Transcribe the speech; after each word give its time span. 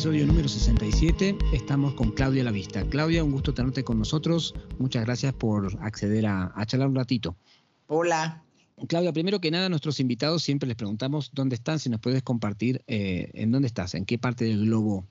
episodio 0.00 0.26
número 0.26 0.48
67. 0.48 1.36
Estamos 1.52 1.92
con 1.92 2.12
Claudia 2.12 2.42
La 2.42 2.50
Vista. 2.50 2.82
Claudia, 2.88 3.22
un 3.22 3.32
gusto 3.32 3.52
tenerte 3.52 3.84
con 3.84 3.98
nosotros. 3.98 4.54
Muchas 4.78 5.04
gracias 5.04 5.34
por 5.34 5.76
acceder 5.82 6.24
a, 6.24 6.54
charlar 6.64 6.88
un 6.88 6.94
ratito. 6.94 7.36
Hola. 7.86 8.42
Claudia, 8.88 9.12
primero 9.12 9.42
que 9.42 9.50
nada, 9.50 9.66
a 9.66 9.68
nuestros 9.68 10.00
invitados 10.00 10.42
siempre 10.42 10.66
les 10.66 10.76
preguntamos 10.78 11.32
dónde 11.34 11.56
están, 11.56 11.78
si 11.78 11.90
nos 11.90 12.00
puedes 12.00 12.22
compartir 12.22 12.82
eh, 12.86 13.30
en 13.34 13.52
dónde 13.52 13.68
estás, 13.68 13.94
en 13.94 14.06
qué 14.06 14.16
parte 14.16 14.46
del 14.46 14.64
globo. 14.64 15.04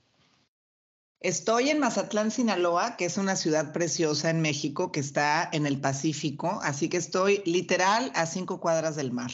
Estoy 1.20 1.68
en 1.68 1.78
Mazatlán, 1.78 2.32
Sinaloa, 2.32 2.96
que 2.96 3.04
es 3.04 3.16
una 3.16 3.36
ciudad 3.36 3.72
preciosa 3.72 4.28
en 4.28 4.40
México 4.40 4.90
que 4.90 4.98
está 4.98 5.48
en 5.52 5.66
el 5.66 5.80
Pacífico, 5.80 6.58
así 6.64 6.88
que 6.88 6.96
estoy 6.96 7.42
literal 7.46 8.10
a 8.16 8.26
cinco 8.26 8.58
cuadras 8.58 8.96
del 8.96 9.12
mar. 9.12 9.30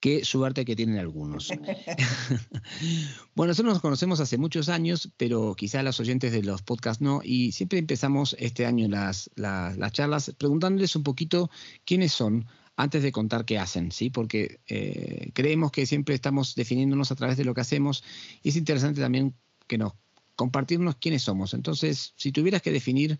Qué 0.00 0.24
suerte 0.24 0.64
que 0.64 0.76
tienen 0.76 0.98
algunos. 0.98 1.48
bueno, 3.34 3.50
nosotros 3.50 3.74
nos 3.74 3.82
conocemos 3.82 4.20
hace 4.20 4.38
muchos 4.38 4.68
años, 4.68 5.10
pero 5.16 5.56
quizá 5.56 5.82
los 5.82 5.98
oyentes 5.98 6.30
de 6.30 6.44
los 6.44 6.62
podcasts 6.62 7.02
no, 7.02 7.20
y 7.24 7.50
siempre 7.50 7.80
empezamos 7.80 8.36
este 8.38 8.64
año 8.64 8.86
las, 8.88 9.28
las, 9.34 9.92
charlas 9.92 10.32
preguntándoles 10.38 10.94
un 10.94 11.02
poquito 11.02 11.50
quiénes 11.84 12.12
son 12.12 12.46
antes 12.76 13.02
de 13.02 13.10
contar 13.10 13.44
qué 13.44 13.58
hacen, 13.58 13.90
¿sí? 13.90 14.08
Porque 14.08 14.60
eh, 14.68 15.30
creemos 15.34 15.72
que 15.72 15.84
siempre 15.84 16.14
estamos 16.14 16.54
definiéndonos 16.54 17.10
a 17.10 17.16
través 17.16 17.36
de 17.36 17.44
lo 17.44 17.52
que 17.52 17.62
hacemos 17.62 18.04
y 18.44 18.50
es 18.50 18.56
interesante 18.56 19.00
también 19.00 19.34
que 19.66 19.78
nos 19.78 19.94
compartirnos 20.36 20.94
quiénes 20.94 21.22
somos. 21.22 21.52
Entonces, 21.52 22.12
si 22.14 22.30
tuvieras 22.30 22.62
que 22.62 22.70
definir, 22.70 23.18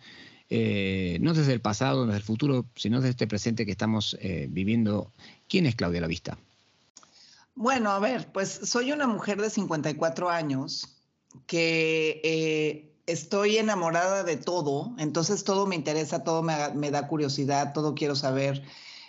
eh, 0.49 1.19
no 1.21 1.35
desde 1.35 1.53
el 1.53 1.61
pasado, 1.61 2.03
no 2.03 2.13
desde 2.13 2.19
el 2.19 2.23
futuro, 2.23 2.67
sino 2.77 2.99
desde 2.99 3.11
este 3.11 3.27
presente 3.27 3.67
que 3.67 3.73
estamos 3.73 4.17
eh, 4.21 4.47
viviendo, 4.49 5.13
¿quién 5.49 5.67
es 5.67 5.75
Claudia 5.75 6.01
La 6.01 6.07
Vista? 6.07 6.39
Bueno, 7.61 7.91
a 7.91 7.99
ver, 7.99 8.31
pues 8.31 8.61
soy 8.63 8.93
una 8.93 9.09
mujer 9.09 9.43
de 9.43 9.51
54 9.51 10.31
años 10.31 10.97
que 11.49 12.21
eh, 12.23 12.95
estoy 13.07 13.57
enamorada 13.59 14.23
de 14.23 14.37
todo, 14.37 14.95
entonces 14.97 15.43
todo 15.43 15.67
me 15.67 15.75
interesa, 15.75 16.23
todo 16.23 16.45
me, 16.45 16.91
da 16.93 17.09
curiosidad, 17.09 17.73
todo 17.73 17.97
quiero 17.97 18.15
saber. 18.15 18.63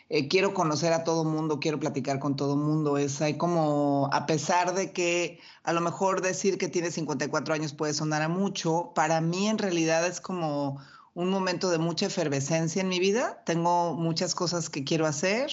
Eh, 0.10 0.28
quiero 0.28 0.56
conocer 0.56 0.94
a 0.94 1.04
todo 1.04 1.26
mundo, 1.26 1.60
quiero 1.60 1.80
platicar 1.80 2.18
con 2.18 2.36
todo 2.36 2.56
mundo. 2.58 2.98
Es 2.98 3.22
hay 3.22 3.38
como, 3.38 4.10
a 4.12 4.26
pesar 4.26 4.74
de 4.74 4.94
que 4.94 5.40
a 5.62 5.72
lo 5.72 5.82
mejor 5.82 6.24
decir 6.24 6.58
que 6.58 6.70
tiene 6.70 6.90
54 6.90 7.54
años 7.54 7.74
puede 7.74 7.94
sonar 7.94 8.24
a 8.24 8.30
mucho, 8.30 8.94
para 8.96 9.22
mí 9.22 9.48
en 9.48 9.60
realidad 9.60 10.08
es 10.08 10.20
como 10.22 10.82
un 11.14 11.30
momento 11.30 11.70
de 11.70 11.78
mucha 11.78 12.08
efervescencia 12.08 12.82
en 12.82 12.90
mi 12.90 13.00
vida. 13.00 13.44
Tengo 13.46 13.94
muchas 13.94 14.34
cosas 14.34 14.72
que 14.72 14.84
quiero 14.84 15.06
hacer 15.06 15.52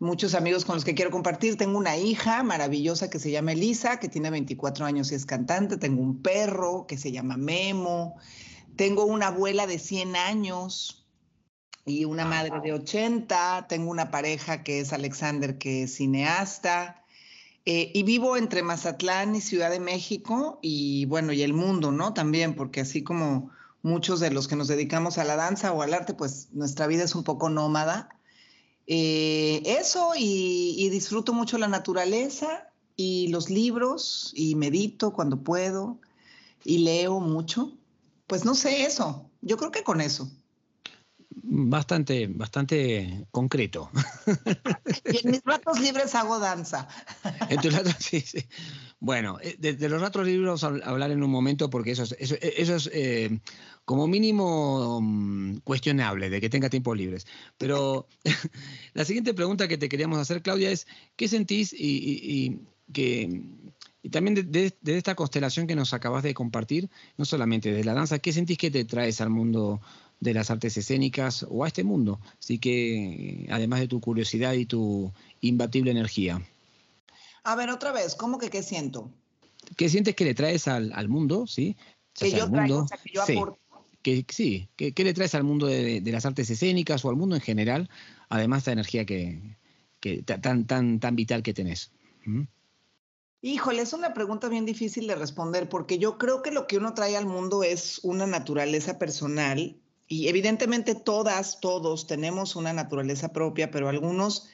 muchos 0.00 0.34
amigos 0.34 0.64
con 0.64 0.74
los 0.74 0.84
que 0.84 0.94
quiero 0.94 1.12
compartir. 1.12 1.56
Tengo 1.56 1.78
una 1.78 1.96
hija 1.96 2.42
maravillosa 2.42 3.08
que 3.08 3.20
se 3.20 3.30
llama 3.30 3.52
Elisa, 3.52 4.00
que 4.00 4.08
tiene 4.08 4.30
24 4.30 4.86
años 4.86 5.12
y 5.12 5.14
es 5.14 5.26
cantante. 5.26 5.76
Tengo 5.76 6.02
un 6.02 6.22
perro 6.22 6.86
que 6.88 6.98
se 6.98 7.12
llama 7.12 7.36
Memo. 7.36 8.16
Tengo 8.74 9.04
una 9.04 9.28
abuela 9.28 9.66
de 9.66 9.78
100 9.78 10.16
años 10.16 11.06
y 11.84 12.06
una 12.06 12.24
madre 12.24 12.60
de 12.62 12.72
80. 12.72 13.66
Tengo 13.68 13.90
una 13.90 14.10
pareja 14.10 14.64
que 14.64 14.80
es 14.80 14.92
Alexander, 14.92 15.58
que 15.58 15.84
es 15.84 15.94
cineasta. 15.94 17.04
Eh, 17.66 17.92
y 17.94 18.02
vivo 18.02 18.38
entre 18.38 18.62
Mazatlán 18.62 19.36
y 19.36 19.42
Ciudad 19.42 19.70
de 19.70 19.80
México 19.80 20.58
y 20.62 21.04
bueno, 21.04 21.32
y 21.34 21.42
el 21.42 21.52
mundo, 21.52 21.92
¿no? 21.92 22.14
También, 22.14 22.54
porque 22.54 22.80
así 22.80 23.02
como 23.02 23.50
muchos 23.82 24.18
de 24.18 24.30
los 24.30 24.48
que 24.48 24.56
nos 24.56 24.66
dedicamos 24.66 25.18
a 25.18 25.24
la 25.24 25.36
danza 25.36 25.72
o 25.72 25.82
al 25.82 25.92
arte, 25.92 26.14
pues 26.14 26.48
nuestra 26.52 26.86
vida 26.86 27.04
es 27.04 27.14
un 27.14 27.22
poco 27.22 27.50
nómada 27.50 28.08
eh, 28.92 29.62
eso 29.78 30.14
y, 30.16 30.88
disfruto 30.88 31.32
mucho 31.32 31.58
la 31.58 31.68
naturaleza 31.68 32.72
y 32.96 33.28
los 33.28 33.48
libros 33.48 34.32
y 34.34 34.56
medito 34.56 35.12
cuando 35.12 35.44
puedo 35.44 36.00
y 36.64 36.78
leo 36.78 37.20
mucho. 37.20 37.70
Pues 38.26 38.44
no 38.44 38.56
sé 38.56 38.82
eso, 38.82 39.30
yo 39.42 39.56
creo 39.58 39.70
que 39.70 39.84
con 39.84 40.00
eso. 40.00 40.28
Bastante, 41.42 42.26
bastante 42.26 43.26
concreto. 43.30 43.90
y 45.10 45.24
en 45.24 45.30
mis 45.30 45.42
ratos 45.44 45.80
libres 45.80 46.14
hago 46.14 46.38
danza. 46.38 46.86
en 47.48 47.60
tus 47.60 47.72
ratos, 47.72 47.96
sí, 47.98 48.20
sí. 48.20 48.44
Bueno, 48.98 49.38
eh, 49.40 49.56
de, 49.58 49.88
los 49.88 50.02
ratos 50.02 50.26
libres 50.26 50.46
vamos 50.46 50.64
a 50.64 50.88
hablar 50.88 51.10
en 51.10 51.22
un 51.22 51.30
momento 51.30 51.70
porque 51.70 51.92
eso 51.92 52.02
es, 52.02 52.12
eso, 52.18 52.74
es 52.76 52.90
eh, 52.92 53.40
como 53.86 54.06
mínimo 54.06 55.00
mm, 55.00 55.58
cuestionable 55.64 56.28
de 56.28 56.40
que 56.42 56.50
tenga 56.50 56.68
tiempos 56.68 56.96
libres. 56.96 57.26
Pero 57.56 58.06
la 58.92 59.06
siguiente 59.06 59.32
pregunta 59.32 59.66
que 59.66 59.78
te 59.78 59.88
queríamos 59.88 60.18
hacer, 60.18 60.42
Claudia, 60.42 60.70
es 60.70 60.86
¿qué 61.16 61.26
sentís 61.26 61.72
y, 61.72 62.60
que 62.92 63.42
y 64.02 64.10
también 64.10 64.50
de, 64.50 64.74
esta 64.84 65.14
constelación 65.14 65.66
que 65.66 65.76
nos 65.76 65.94
acabas 65.94 66.22
de 66.22 66.34
compartir, 66.34 66.90
no 67.16 67.24
solamente 67.24 67.72
de 67.72 67.84
la 67.84 67.94
danza, 67.94 68.18
¿qué 68.18 68.32
sentís 68.32 68.58
que 68.58 68.70
te 68.70 68.84
traes 68.84 69.20
al 69.20 69.30
mundo 69.30 69.80
de 70.20 70.34
las 70.34 70.50
artes 70.50 70.76
escénicas 70.76 71.46
o 71.48 71.64
a 71.64 71.68
este 71.68 71.84
mundo? 71.84 72.20
Así 72.38 72.58
que, 72.58 73.46
además 73.50 73.80
de 73.80 73.88
tu 73.88 74.00
curiosidad 74.00 74.52
y 74.52 74.66
tu 74.66 75.12
imbatible 75.40 75.90
energía. 75.90 76.40
A 77.42 77.56
ver, 77.56 77.70
otra 77.70 77.92
vez, 77.92 78.14
¿cómo 78.14 78.38
que 78.38 78.50
qué 78.50 78.62
siento? 78.62 79.10
¿Qué 79.76 79.88
sientes 79.88 80.14
que 80.14 80.24
le 80.24 80.34
traes 80.34 80.68
al, 80.68 81.08
mundo, 81.08 81.46
sí? 81.46 81.76
que 82.14 82.30
yo 82.32 82.50
traigo, 82.50 82.80
o 82.80 82.88
sea, 82.88 82.98
que 82.98 83.10
yo 83.12 83.22
aporto 83.22 83.60
que, 84.02 84.24
sí, 84.28 84.68
¿qué, 84.76 84.92
le 84.96 85.14
traes 85.14 85.34
al 85.34 85.44
mundo 85.44 85.66
de, 85.66 86.02
las 86.06 86.24
artes 86.24 86.48
escénicas 86.50 87.04
o 87.04 87.10
al 87.10 87.16
mundo 87.16 87.36
en 87.36 87.42
general, 87.42 87.90
además 88.28 88.58
de 88.58 88.60
esta 88.60 88.72
energía 88.72 89.04
que, 89.04 89.56
tan, 90.24 90.66
tan, 90.66 91.00
tan 91.00 91.16
vital 91.16 91.42
que 91.42 91.54
tenés? 91.54 91.92
¿Mm? 92.24 92.42
Híjole, 93.42 93.82
es 93.82 93.92
una 93.92 94.12
pregunta 94.12 94.48
bien 94.48 94.66
difícil 94.66 95.06
de 95.06 95.14
responder 95.14 95.68
porque 95.68 95.98
yo 95.98 96.18
creo 96.18 96.42
que 96.42 96.50
lo 96.50 96.66
que 96.66 96.76
uno 96.76 96.92
trae 96.92 97.16
al 97.16 97.24
mundo 97.26 97.62
es 97.62 98.00
una 98.02 98.26
naturaleza 98.26 98.98
personal 98.98 99.80
y 100.10 100.26
evidentemente 100.26 100.96
todas, 100.96 101.60
todos 101.60 102.08
tenemos 102.08 102.56
una 102.56 102.72
naturaleza 102.72 103.32
propia, 103.32 103.70
pero 103.70 103.88
algunos 103.88 104.48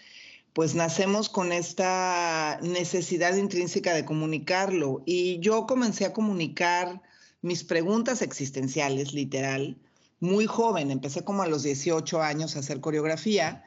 pues 0.52 0.74
nacemos 0.74 1.30
con 1.30 1.50
esta 1.50 2.58
necesidad 2.62 3.34
intrínseca 3.36 3.94
de 3.94 4.04
comunicarlo 4.04 5.02
y 5.06 5.40
yo 5.40 5.66
comencé 5.66 6.04
a 6.04 6.12
comunicar 6.12 7.00
mis 7.40 7.64
preguntas 7.64 8.20
existenciales, 8.20 9.14
literal, 9.14 9.78
muy 10.20 10.44
joven, 10.44 10.90
empecé 10.90 11.24
como 11.24 11.42
a 11.42 11.48
los 11.48 11.62
18 11.62 12.22
años 12.22 12.54
a 12.54 12.58
hacer 12.58 12.80
coreografía 12.80 13.64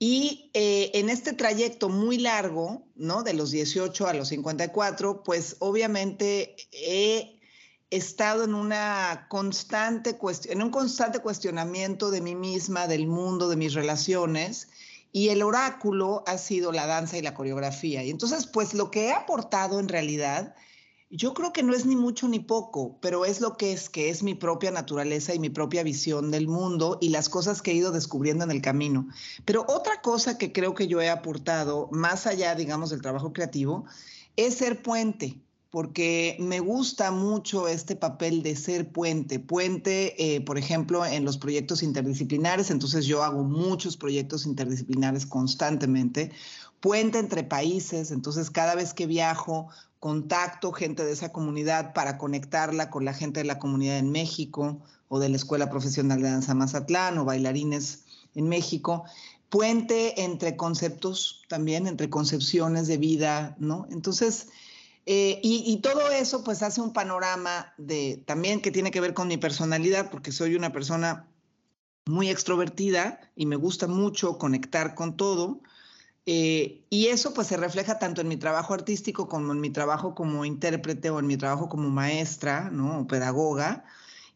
y 0.00 0.50
eh, 0.54 0.90
en 0.94 1.08
este 1.08 1.34
trayecto 1.34 1.88
muy 1.88 2.18
largo, 2.18 2.82
¿no? 2.96 3.22
De 3.22 3.34
los 3.34 3.52
18 3.52 4.08
a 4.08 4.14
los 4.14 4.28
54, 4.28 5.22
pues 5.22 5.54
obviamente 5.60 6.56
he 6.72 7.37
estado 7.90 8.44
en 8.44 8.54
una 8.54 9.26
constante 9.28 10.18
en 10.44 10.62
un 10.62 10.70
constante 10.70 11.20
cuestionamiento 11.20 12.10
de 12.10 12.20
mí 12.20 12.34
misma, 12.34 12.86
del 12.86 13.06
mundo, 13.06 13.48
de 13.48 13.56
mis 13.56 13.74
relaciones, 13.74 14.68
y 15.12 15.30
el 15.30 15.42
oráculo 15.42 16.22
ha 16.26 16.36
sido 16.38 16.72
la 16.72 16.86
danza 16.86 17.16
y 17.16 17.22
la 17.22 17.34
coreografía. 17.34 18.04
Y 18.04 18.10
entonces, 18.10 18.46
pues 18.46 18.74
lo 18.74 18.90
que 18.90 19.06
he 19.06 19.12
aportado 19.12 19.80
en 19.80 19.88
realidad 19.88 20.54
yo 21.10 21.32
creo 21.32 21.54
que 21.54 21.62
no 21.62 21.74
es 21.74 21.86
ni 21.86 21.96
mucho 21.96 22.28
ni 22.28 22.38
poco, 22.38 22.98
pero 23.00 23.24
es 23.24 23.40
lo 23.40 23.56
que 23.56 23.72
es, 23.72 23.88
que 23.88 24.10
es 24.10 24.22
mi 24.22 24.34
propia 24.34 24.70
naturaleza 24.70 25.34
y 25.34 25.38
mi 25.38 25.48
propia 25.48 25.82
visión 25.82 26.30
del 26.30 26.48
mundo 26.48 26.98
y 27.00 27.08
las 27.08 27.30
cosas 27.30 27.62
que 27.62 27.70
he 27.70 27.74
ido 27.74 27.92
descubriendo 27.92 28.44
en 28.44 28.50
el 28.50 28.60
camino. 28.60 29.08
Pero 29.46 29.64
otra 29.68 30.02
cosa 30.02 30.36
que 30.36 30.52
creo 30.52 30.74
que 30.74 30.86
yo 30.86 31.00
he 31.00 31.08
aportado, 31.08 31.88
más 31.92 32.26
allá, 32.26 32.54
digamos, 32.54 32.90
del 32.90 33.00
trabajo 33.00 33.32
creativo, 33.32 33.86
es 34.36 34.56
ser 34.56 34.82
puente, 34.82 35.40
porque 35.70 36.36
me 36.40 36.60
gusta 36.60 37.10
mucho 37.10 37.68
este 37.68 37.94
papel 37.94 38.42
de 38.42 38.56
ser 38.56 38.90
puente. 38.90 39.38
Puente, 39.38 40.36
eh, 40.36 40.40
por 40.40 40.56
ejemplo, 40.56 41.04
en 41.04 41.24
los 41.24 41.36
proyectos 41.36 41.82
interdisciplinares, 41.82 42.70
entonces 42.70 43.04
yo 43.04 43.22
hago 43.22 43.44
muchos 43.44 43.96
proyectos 43.96 44.46
interdisciplinares 44.46 45.26
constantemente. 45.26 46.32
Puente 46.80 47.18
entre 47.18 47.42
países, 47.42 48.12
entonces 48.12 48.50
cada 48.50 48.74
vez 48.74 48.94
que 48.94 49.06
viajo 49.06 49.68
contacto 50.00 50.72
gente 50.72 51.04
de 51.04 51.12
esa 51.12 51.32
comunidad 51.32 51.92
para 51.92 52.18
conectarla 52.18 52.88
con 52.88 53.04
la 53.04 53.12
gente 53.12 53.40
de 53.40 53.46
la 53.46 53.58
comunidad 53.58 53.98
en 53.98 54.10
México 54.10 54.80
o 55.08 55.18
de 55.18 55.28
la 55.28 55.36
Escuela 55.36 55.70
Profesional 55.70 56.22
de 56.22 56.30
Danza 56.30 56.54
Mazatlán 56.54 57.18
o 57.18 57.24
bailarines 57.24 58.04
en 58.34 58.48
México. 58.48 59.04
Puente 59.50 60.22
entre 60.22 60.56
conceptos 60.56 61.42
también, 61.48 61.86
entre 61.86 62.08
concepciones 62.08 62.86
de 62.86 62.98
vida, 62.98 63.56
¿no? 63.58 63.86
Entonces, 63.90 64.48
eh, 65.10 65.40
y, 65.42 65.80
todo 65.80 66.10
eso 66.10 66.44
pues 66.44 66.62
hace 66.62 66.82
un 66.82 66.92
panorama 66.92 67.72
de 67.78 68.22
también 68.26 68.60
que 68.60 68.70
tiene 68.70 68.90
que 68.90 69.00
ver 69.00 69.14
con 69.14 69.26
mi 69.26 69.38
personalidad, 69.38 70.10
porque 70.10 70.32
soy 70.32 70.54
una 70.54 70.70
persona 70.70 71.26
muy 72.04 72.28
extrovertida 72.28 73.18
y 73.34 73.46
me 73.46 73.56
gusta 73.56 73.86
mucho 73.86 74.36
conectar 74.36 74.94
con 74.94 75.16
todo. 75.16 75.62
Eh, 76.26 76.84
y 76.90 77.06
eso 77.06 77.32
pues 77.32 77.46
se 77.46 77.56
refleja 77.56 77.98
tanto 77.98 78.20
en 78.20 78.28
mi 78.28 78.36
trabajo 78.36 78.74
artístico 78.74 79.30
como 79.30 79.52
en 79.52 79.60
mi 79.62 79.70
trabajo 79.70 80.14
como 80.14 80.44
intérprete 80.44 81.08
o 81.08 81.20
en 81.20 81.26
mi 81.26 81.38
trabajo 81.38 81.70
como 81.70 81.88
maestra, 81.88 82.68
¿no? 82.70 83.00
O 83.00 83.06
pedagoga 83.06 83.86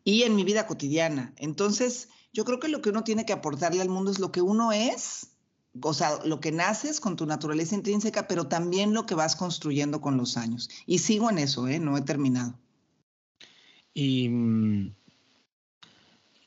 y 0.04 0.22
en 0.22 0.34
mi 0.34 0.42
vida 0.42 0.66
cotidiana. 0.66 1.34
Entonces, 1.36 2.08
yo 2.32 2.46
creo 2.46 2.60
que 2.60 2.68
lo 2.68 2.80
que 2.80 2.88
uno 2.88 3.04
tiene 3.04 3.26
que 3.26 3.34
aportarle 3.34 3.82
al 3.82 3.90
mundo 3.90 4.10
es 4.10 4.18
lo 4.18 4.32
que 4.32 4.40
uno 4.40 4.72
es, 4.72 5.31
o 5.80 5.94
sea, 5.94 6.18
lo 6.24 6.40
que 6.40 6.52
naces 6.52 7.00
con 7.00 7.16
tu 7.16 7.26
naturaleza 7.26 7.74
intrínseca, 7.74 8.26
pero 8.28 8.46
también 8.46 8.92
lo 8.92 9.06
que 9.06 9.14
vas 9.14 9.36
construyendo 9.36 10.00
con 10.00 10.16
los 10.16 10.36
años. 10.36 10.68
Y 10.86 10.98
sigo 10.98 11.30
en 11.30 11.38
eso, 11.38 11.68
¿eh? 11.68 11.78
No 11.78 11.96
he 11.96 12.02
terminado. 12.02 12.58
Y, 13.94 14.28
mm, 14.28 14.94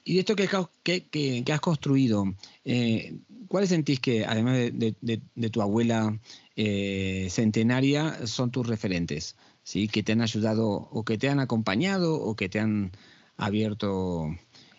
y 0.08 0.20
esto 0.20 0.36
que 0.36 1.52
has 1.52 1.60
construido, 1.62 2.36
eh, 2.64 3.18
¿cuáles 3.48 3.70
sentís 3.70 4.00
que, 4.00 4.24
además 4.24 4.56
de, 4.72 5.50
tu 5.52 5.62
abuela 5.64 6.20
eh, 6.56 7.28
centenaria, 7.32 8.28
son 8.28 8.52
tus 8.52 8.68
referentes? 8.68 9.36
¿sí? 9.64 9.88
Que 9.88 10.04
te 10.04 10.12
han 10.12 10.22
ayudado 10.22 10.70
o 10.70 11.04
que 11.04 11.18
te 11.18 11.28
han 11.28 11.40
acompañado 11.40 12.22
o 12.22 12.36
que 12.36 12.50
te 12.50 12.60
han 12.60 12.92
abierto 13.36 14.28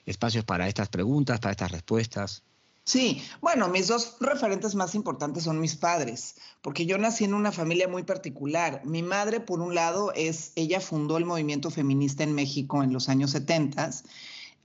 espacios 0.06 0.44
para 0.44 0.68
estas 0.68 0.88
preguntas, 0.88 1.40
para 1.40 1.50
estas 1.52 1.72
respuestas. 1.72 2.44
Sí, 2.86 3.20
bueno, 3.40 3.68
mis 3.68 3.88
dos 3.88 4.16
referentes 4.20 4.76
más 4.76 4.94
importantes 4.94 5.42
son 5.42 5.60
mis 5.60 5.74
padres, 5.74 6.36
porque 6.62 6.86
yo 6.86 6.98
nací 6.98 7.24
en 7.24 7.34
una 7.34 7.50
familia 7.50 7.88
muy 7.88 8.04
particular. 8.04 8.80
Mi 8.84 9.02
madre, 9.02 9.40
por 9.40 9.60
un 9.60 9.74
lado, 9.74 10.12
es, 10.14 10.52
ella 10.54 10.80
fundó 10.80 11.16
el 11.16 11.24
movimiento 11.24 11.72
feminista 11.72 12.22
en 12.22 12.32
México 12.32 12.84
en 12.84 12.92
los 12.92 13.08
años 13.08 13.32
70 13.32 13.90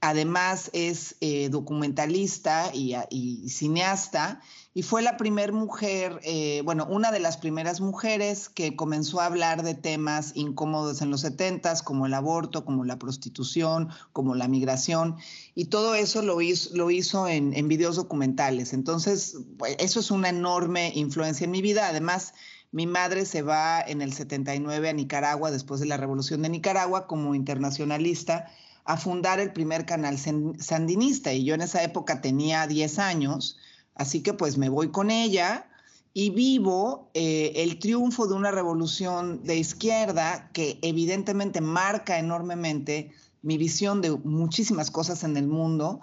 Además 0.04 0.68
es 0.72 1.14
eh, 1.20 1.48
documentalista 1.48 2.72
y, 2.74 3.48
cineasta 3.48 4.40
y 4.74 4.82
fue 4.82 5.02
la 5.02 5.18
primera 5.18 5.52
mujer, 5.52 6.18
eh, 6.22 6.62
bueno, 6.64 6.86
una 6.88 7.12
de 7.12 7.20
las 7.20 7.36
primeras 7.36 7.80
mujeres 7.80 8.48
que 8.48 8.74
comenzó 8.74 9.20
a 9.20 9.26
hablar 9.26 9.62
de 9.62 9.74
temas 9.74 10.32
incómodos 10.34 11.02
en 11.02 11.10
los 11.10 11.20
70 11.20 11.74
como 11.84 12.06
el 12.06 12.14
aborto, 12.14 12.64
como 12.64 12.84
la 12.84 12.98
prostitución, 12.98 13.90
como 14.12 14.34
la 14.34 14.48
migración 14.48 15.16
y 15.54 15.66
todo 15.66 15.94
eso 15.94 16.22
lo 16.22 16.40
hizo, 16.40 16.74
lo 16.74 16.90
hizo 16.90 17.28
en, 17.28 17.52
en 17.54 17.68
videos 17.68 17.96
documentales. 17.96 18.72
Entonces, 18.72 19.36
pues, 19.58 19.76
eso 19.78 20.00
es 20.00 20.10
una 20.10 20.30
enorme 20.30 20.90
influencia 20.94 21.44
en 21.44 21.50
mi 21.50 21.60
vida. 21.60 21.88
Además, 21.88 22.32
mi 22.70 22.86
madre 22.86 23.26
se 23.26 23.42
va 23.42 23.82
en 23.82 24.00
el 24.00 24.14
79 24.14 24.88
a 24.88 24.92
Nicaragua 24.94 25.50
después 25.50 25.80
de 25.80 25.86
la 25.86 25.98
revolución 25.98 26.40
de 26.40 26.48
Nicaragua 26.48 27.06
como 27.06 27.34
internacionalista 27.34 28.46
a 28.84 28.96
fundar 28.96 29.38
el 29.38 29.52
primer 29.52 29.84
canal 29.86 30.18
sandinista 30.18 31.32
y 31.32 31.44
yo 31.44 31.54
en 31.54 31.60
esa 31.60 31.84
época 31.84 32.20
tenía 32.20 32.66
10 32.66 32.98
años, 32.98 33.58
así 33.94 34.22
que 34.22 34.34
pues 34.34 34.58
me 34.58 34.68
voy 34.68 34.90
con 34.90 35.10
ella 35.10 35.66
y 36.14 36.30
vivo 36.30 37.10
eh, 37.14 37.52
el 37.56 37.78
triunfo 37.78 38.26
de 38.26 38.34
una 38.34 38.50
revolución 38.50 39.42
de 39.44 39.56
izquierda 39.56 40.50
que 40.52 40.78
evidentemente 40.82 41.60
marca 41.60 42.18
enormemente 42.18 43.12
mi 43.42 43.56
visión 43.58 44.00
de 44.00 44.10
muchísimas 44.10 44.90
cosas 44.90 45.24
en 45.24 45.36
el 45.36 45.48
mundo, 45.48 46.00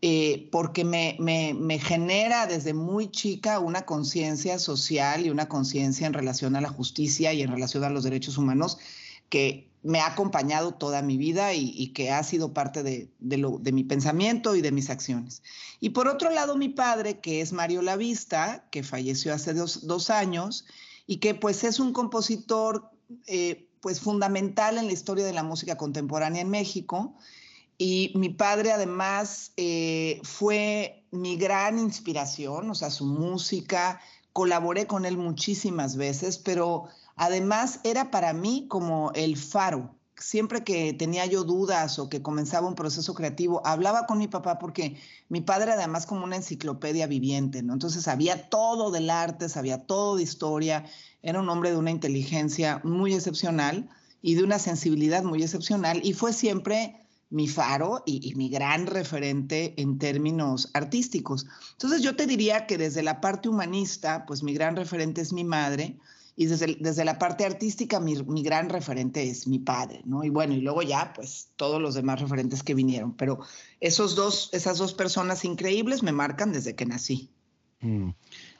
eh, 0.00 0.48
porque 0.52 0.84
me, 0.84 1.16
me, 1.18 1.78
genera 1.78 2.46
desde 2.46 2.72
muy 2.72 3.10
chica 3.10 3.58
una 3.58 3.82
conciencia 3.82 4.58
social 4.58 5.26
y 5.26 5.30
una 5.30 5.48
conciencia 5.48 6.06
en 6.06 6.14
relación 6.14 6.54
a 6.54 6.60
la 6.60 6.68
justicia 6.68 7.32
y 7.32 7.42
en 7.42 7.50
relación 7.50 7.84
a 7.84 7.90
los 7.90 8.04
derechos 8.04 8.38
humanos 8.38 8.78
que 9.28 9.67
me 9.82 10.00
ha 10.00 10.06
acompañado 10.06 10.74
toda 10.74 11.02
mi 11.02 11.16
vida 11.16 11.54
y, 11.54 11.88
que 11.92 12.10
ha 12.10 12.22
sido 12.22 12.52
parte 12.52 12.82
de, 12.82 13.10
de, 13.20 13.72
mi 13.72 13.84
pensamiento 13.84 14.56
y 14.56 14.60
de 14.60 14.72
mis 14.72 14.90
acciones. 14.90 15.42
Y 15.80 15.90
por 15.90 16.08
otro 16.08 16.30
lado, 16.30 16.56
mi 16.56 16.68
padre, 16.68 17.20
que 17.20 17.40
es 17.40 17.52
Mario 17.52 17.82
Lavista, 17.82 18.64
que 18.70 18.82
falleció 18.82 19.32
hace 19.32 19.54
dos, 19.54 20.10
años 20.10 20.64
y 21.06 21.18
que 21.18 21.34
pues 21.34 21.64
es 21.64 21.80
un 21.80 21.92
compositor 21.92 22.90
eh, 23.26 23.68
pues 23.80 24.00
fundamental 24.00 24.78
en 24.78 24.86
la 24.86 24.92
historia 24.92 25.24
de 25.24 25.32
la 25.32 25.42
música 25.42 25.76
contemporánea 25.76 26.42
en 26.42 26.50
México. 26.50 27.14
Y 27.78 28.12
mi 28.16 28.30
padre 28.30 28.72
además 28.72 29.52
eh, 29.56 30.20
fue 30.24 31.04
mi 31.12 31.36
gran 31.36 31.78
inspiración, 31.78 32.70
o 32.70 32.74
sea, 32.74 32.90
su 32.90 33.06
música, 33.06 34.00
colaboré 34.32 34.86
con 34.86 35.04
él 35.04 35.16
muchísimas 35.16 35.96
veces, 35.96 36.38
pero 36.38 36.88
Además, 37.18 37.80
era 37.82 38.12
para 38.12 38.32
mí 38.32 38.66
como 38.68 39.10
el 39.14 39.36
faro. 39.36 39.94
Siempre 40.16 40.64
que 40.64 40.92
tenía 40.92 41.26
yo 41.26 41.44
dudas 41.44 41.98
o 41.98 42.08
que 42.08 42.22
comenzaba 42.22 42.68
un 42.68 42.74
proceso 42.74 43.12
creativo, 43.14 43.60
hablaba 43.64 44.06
con 44.06 44.18
mi 44.18 44.28
papá 44.28 44.58
porque 44.58 44.96
mi 45.28 45.40
padre 45.40 45.72
además 45.72 46.06
como 46.06 46.24
una 46.24 46.36
enciclopedia 46.36 47.06
viviente, 47.06 47.62
¿no? 47.62 47.72
Entonces 47.72 48.04
sabía 48.04 48.48
todo 48.48 48.90
del 48.90 49.10
arte, 49.10 49.48
sabía 49.48 49.86
todo 49.86 50.16
de 50.16 50.22
historia, 50.22 50.86
era 51.22 51.40
un 51.40 51.48
hombre 51.48 51.70
de 51.70 51.76
una 51.76 51.90
inteligencia 51.90 52.80
muy 52.84 53.14
excepcional 53.14 53.88
y 54.22 54.34
de 54.34 54.44
una 54.44 54.58
sensibilidad 54.58 55.22
muy 55.22 55.42
excepcional 55.42 56.00
y 56.04 56.14
fue 56.14 56.32
siempre 56.32 57.04
mi 57.30 57.46
faro 57.46 58.02
y, 58.06 58.28
y, 58.28 58.34
mi 58.34 58.48
gran 58.48 58.86
referente 58.86 59.74
en 59.76 59.98
términos 59.98 60.70
artísticos. 60.72 61.46
Entonces 61.72 62.02
yo 62.02 62.16
te 62.16 62.26
diría 62.26 62.66
que 62.66 62.78
desde 62.78 63.02
la 63.02 63.20
parte 63.20 63.48
humanista, 63.48 64.24
pues 64.26 64.42
mi 64.42 64.54
gran 64.54 64.76
referente 64.76 65.20
es 65.20 65.32
mi 65.32 65.44
madre, 65.44 65.98
y 66.40 66.46
desde, 66.46 66.76
desde 66.78 67.04
la 67.04 67.18
parte 67.18 67.44
artística 67.44 67.98
mi, 67.98 68.14
mi, 68.22 68.44
gran 68.44 68.68
referente 68.68 69.28
es 69.28 69.48
mi 69.48 69.58
padre, 69.58 70.02
¿no? 70.04 70.22
Y 70.22 70.28
bueno, 70.28 70.54
y 70.54 70.60
luego 70.60 70.82
ya, 70.82 71.12
pues 71.12 71.50
todos 71.56 71.82
los 71.82 71.96
demás 71.96 72.20
referentes 72.20 72.62
que 72.62 72.74
vinieron, 72.74 73.16
pero 73.16 73.40
esos 73.80 74.14
dos, 74.14 74.48
esas 74.52 74.78
dos 74.78 74.94
personas 74.94 75.44
increíbles 75.44 76.04
me 76.04 76.12
marcan 76.12 76.52
desde 76.52 76.76
que 76.76 76.86
nací. 76.86 77.28
Mm, 77.80 78.10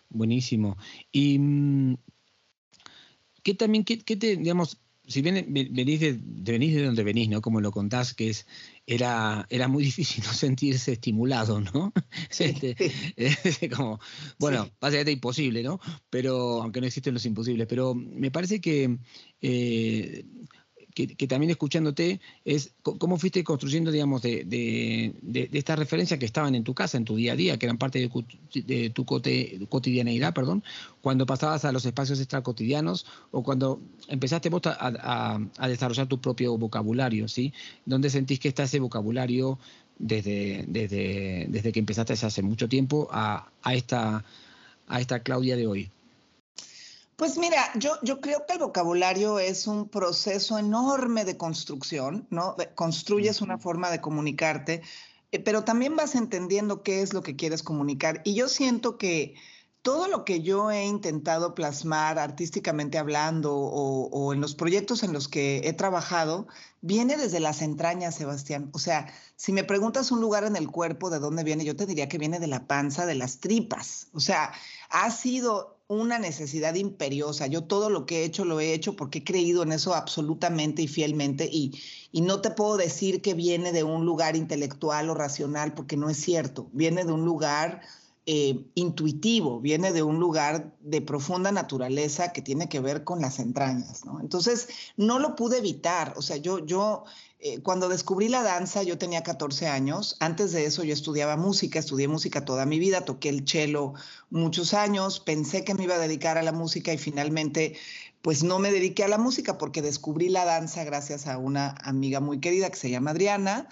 buenísimo. 0.09 0.77
Y 1.13 1.39
mm, 1.39 1.99
qué 3.45 3.55
también, 3.55 3.85
qué, 3.85 4.01
qué 4.01 4.17
te, 4.17 4.35
digamos, 4.35 4.81
si 5.09 5.23
bien 5.23 5.47
venís 5.51 6.01
de, 6.01 6.19
venís 6.21 6.75
de 6.75 6.85
donde 6.85 7.03
venís, 7.03 7.29
¿no? 7.29 7.41
Como 7.41 7.61
lo 7.61 7.73
contás, 7.73 8.13
que 8.13 8.29
es, 8.29 8.47
era, 8.87 9.47
era 9.49 9.67
muy 9.67 9.83
difícil 9.91 10.23
no 10.25 10.33
sentirse 10.33 10.93
estimulado, 10.93 11.61
¿no? 11.61 11.93
Este, 12.31 13.71
como, 13.71 13.99
bueno, 14.39 14.71
básicamente 14.81 15.13
imposible, 15.13 15.63
¿no? 15.63 15.81
Pero, 16.11 16.63
aunque 16.63 16.81
no 16.81 16.87
existen 16.87 17.15
los 17.15 17.27
imposibles, 17.27 17.67
pero 17.67 17.95
me 17.95 18.31
parece 18.31 18.61
que 18.61 18.99
eh, 19.41 20.25
que, 21.06 21.27
también 21.27 21.50
escuchándote 21.50 22.21
es 22.45 22.73
cómo 22.83 23.19
fuiste 23.19 23.45
construyendo, 23.45 23.91
digamos, 23.91 24.23
de, 24.23 24.45
de, 24.45 25.49
estas 25.53 25.79
referencias 25.79 26.19
que 26.19 26.27
estaban 26.27 26.55
en 26.55 26.65
tu 26.65 26.75
casa, 26.75 26.97
en 26.97 27.05
tu 27.05 27.17
día 27.17 27.33
a 27.33 27.37
día, 27.37 27.56
que 27.56 27.67
eran 27.67 27.79
parte 27.79 27.99
de, 28.55 28.91
tu 28.91 29.05
cotidianeidad, 29.05 30.35
perdón, 30.35 30.65
cuando 31.00 31.27
pasabas 31.27 31.65
a 31.65 31.73
los 31.73 31.85
espacios 31.85 32.19
extracotidianos 32.19 33.06
o 33.31 33.43
cuando 33.43 33.81
empezaste 34.09 34.49
vos 34.49 34.62
a, 34.65 35.39
desarrollar 35.69 36.06
tu 36.06 36.21
propio 36.21 36.56
vocabulario, 36.56 37.29
¿sí? 37.29 37.53
¿Dónde 37.85 38.11
sentís 38.11 38.41
que 38.41 38.49
está 38.49 38.65
ese 38.65 38.81
vocabulario 38.81 39.59
desde, 39.99 40.65
desde, 40.67 41.47
desde 41.49 41.73
que 41.73 41.81
empezaste 41.81 42.15
hace 42.15 42.43
mucho 42.43 42.69
tiempo 42.69 43.09
a, 43.11 43.50
a, 43.62 43.75
esta, 43.75 44.25
a 44.89 45.00
esta 45.00 45.21
Claudia 45.21 45.56
de 45.56 45.67
hoy? 45.67 45.91
Pues 47.19 47.37
mira, 47.37 47.73
yo, 47.75 47.99
yo 48.05 48.21
creo 48.21 48.47
que 48.47 48.53
el 48.53 48.61
vocabulario 48.61 49.41
es 49.41 49.67
un 49.67 49.89
proceso 49.89 50.57
enorme 50.57 51.25
de 51.25 51.37
construcción, 51.37 52.29
¿no? 52.31 52.55
Construyes 52.77 53.41
una 53.41 53.59
forma 53.59 53.91
de 53.91 54.01
comunicarte, 54.01 54.83
eh, 55.33 55.41
pero 55.41 55.65
también 55.65 55.97
vas 55.97 56.15
entendiendo 56.15 56.85
qué 56.85 57.03
es 57.03 57.13
lo 57.13 57.25
que 57.25 57.35
quieres 57.35 57.65
comunicar. 57.65 58.23
Y 58.25 58.35
yo 58.35 58.47
siento 58.49 58.99
que 58.99 59.35
todo 59.83 60.07
lo 60.07 60.25
que 60.25 60.43
yo 60.43 60.71
he 60.71 60.85
intentado 60.87 61.57
plasmar 61.57 62.21
artísticamente 62.21 62.99
hablando 62.99 63.53
o, 63.53 64.09
o, 64.11 64.33
en 64.33 64.41
los 64.41 64.55
proyectos 64.55 65.03
en 65.03 65.13
los 65.13 65.27
que 65.27 65.63
he 65.65 65.73
trabajado, 65.73 66.47
viene 66.83 67.17
desde 67.17 67.41
las 67.41 67.63
entrañas, 67.63 68.15
Sebastián. 68.15 68.71
O 68.75 68.79
sea, 68.79 69.13
si 69.35 69.53
me 69.53 69.65
preguntas 69.65 70.13
un 70.13 70.21
lugar 70.21 70.45
en 70.45 70.55
el 70.55 70.71
cuerpo 70.71 71.11
de 71.11 71.19
dónde 71.19 71.43
viene, 71.43 71.65
yo 71.65 71.75
te 71.75 71.87
diría 71.87 72.09
que 72.09 72.19
viene 72.19 72.39
de 72.39 72.47
la 72.47 72.69
panza, 72.69 73.07
de 73.07 73.17
las 73.17 73.41
tripas. 73.41 74.07
O 74.13 74.21
sea, 74.21 74.53
ha 74.91 75.11
sido 75.11 75.77
una 75.88 76.18
necesidad 76.18 76.75
imperiosa. 76.75 77.47
Yo 77.47 77.64
todo 77.64 77.88
lo 77.88 78.04
que 78.04 78.21
he 78.21 78.25
hecho 78.25 78.45
lo 78.45 78.61
he 78.61 78.75
hecho 78.75 78.95
porque 78.95 79.21
he 79.21 79.25
creído 79.25 79.62
en 79.62 79.73
eso 79.73 79.95
absolutamente 79.95 80.83
y 80.83 80.88
fielmente 80.88 81.49
y, 81.50 81.80
y 82.12 82.21
no 82.21 82.40
te 82.42 82.50
puedo 82.50 82.76
decir 82.76 83.23
que 83.23 83.35
viene 83.35 83.73
de 83.73 83.85
un 83.85 84.04
lugar 84.04 84.37
intelectual 84.37 85.09
o 85.09 85.14
racional 85.14 85.73
porque 85.73 85.97
no 85.97 86.11
es 86.11 86.18
cierto. 86.18 86.68
Viene 86.73 87.04
de 87.04 87.12
un 87.12 87.25
lugar 87.25 87.80
eh, 88.30 88.66
intuitivo, 88.75 89.58
viene 89.58 89.90
de 89.90 90.02
un 90.02 90.20
lugar 90.20 90.76
de 90.82 91.00
profunda 91.00 91.50
naturaleza 91.50 92.30
que 92.30 92.42
tiene 92.42 92.68
que 92.68 92.78
ver 92.78 93.02
con 93.02 93.23
las 93.23 93.38
entrañas. 93.38 94.02
Entonces, 94.20 94.68
no 94.99 95.18
lo 95.18 95.35
pude 95.35 95.56
evitar. 95.56 96.12
O 96.14 96.20
sea, 96.20 96.37
yo, 96.37 96.58
yo 96.58 97.04
eh, 97.38 97.62
cuando 97.62 97.88
descubrí 97.88 98.28
la 98.28 98.42
danza, 98.42 98.82
yo 98.82 98.99
tenía 98.99 99.23
14 99.23 99.68
años. 99.68 100.18
Antes 100.20 100.52
de 100.52 100.66
eso, 100.66 100.85
yo 100.85 100.92
estudiaba 100.92 101.38
música, 101.38 101.78
estudié 101.78 102.06
música 102.06 102.44
toda 102.44 102.66
mi 102.66 102.78
vida, 102.78 103.06
toqué 103.06 103.30
el 103.30 103.49
cello 103.49 103.94
muchos 104.28 104.75
años, 104.75 105.20
pensé 105.20 105.64
que 105.64 105.73
me 105.73 105.85
iba 105.85 105.94
a 105.94 105.99
dedicar 105.99 106.37
a 106.37 106.42
la 106.42 106.52
música 106.52 106.92
y 106.92 106.99
finalmente, 106.99 107.78
pues 108.20 108.42
no 108.42 108.58
me 108.58 108.70
dediqué 108.70 109.04
a 109.04 109.08
la 109.08 109.16
música 109.16 109.56
porque 109.56 109.80
descubrí 109.80 110.28
la 110.28 110.44
danza 110.44 110.85
gracias 110.85 111.26
a 111.26 111.38
una 111.38 111.76
amiga 111.82 112.20
muy 112.20 112.40
querida 112.40 112.68
que 112.68 112.76
se 112.76 112.90
llama 112.90 113.12
Adriana. 113.12 113.70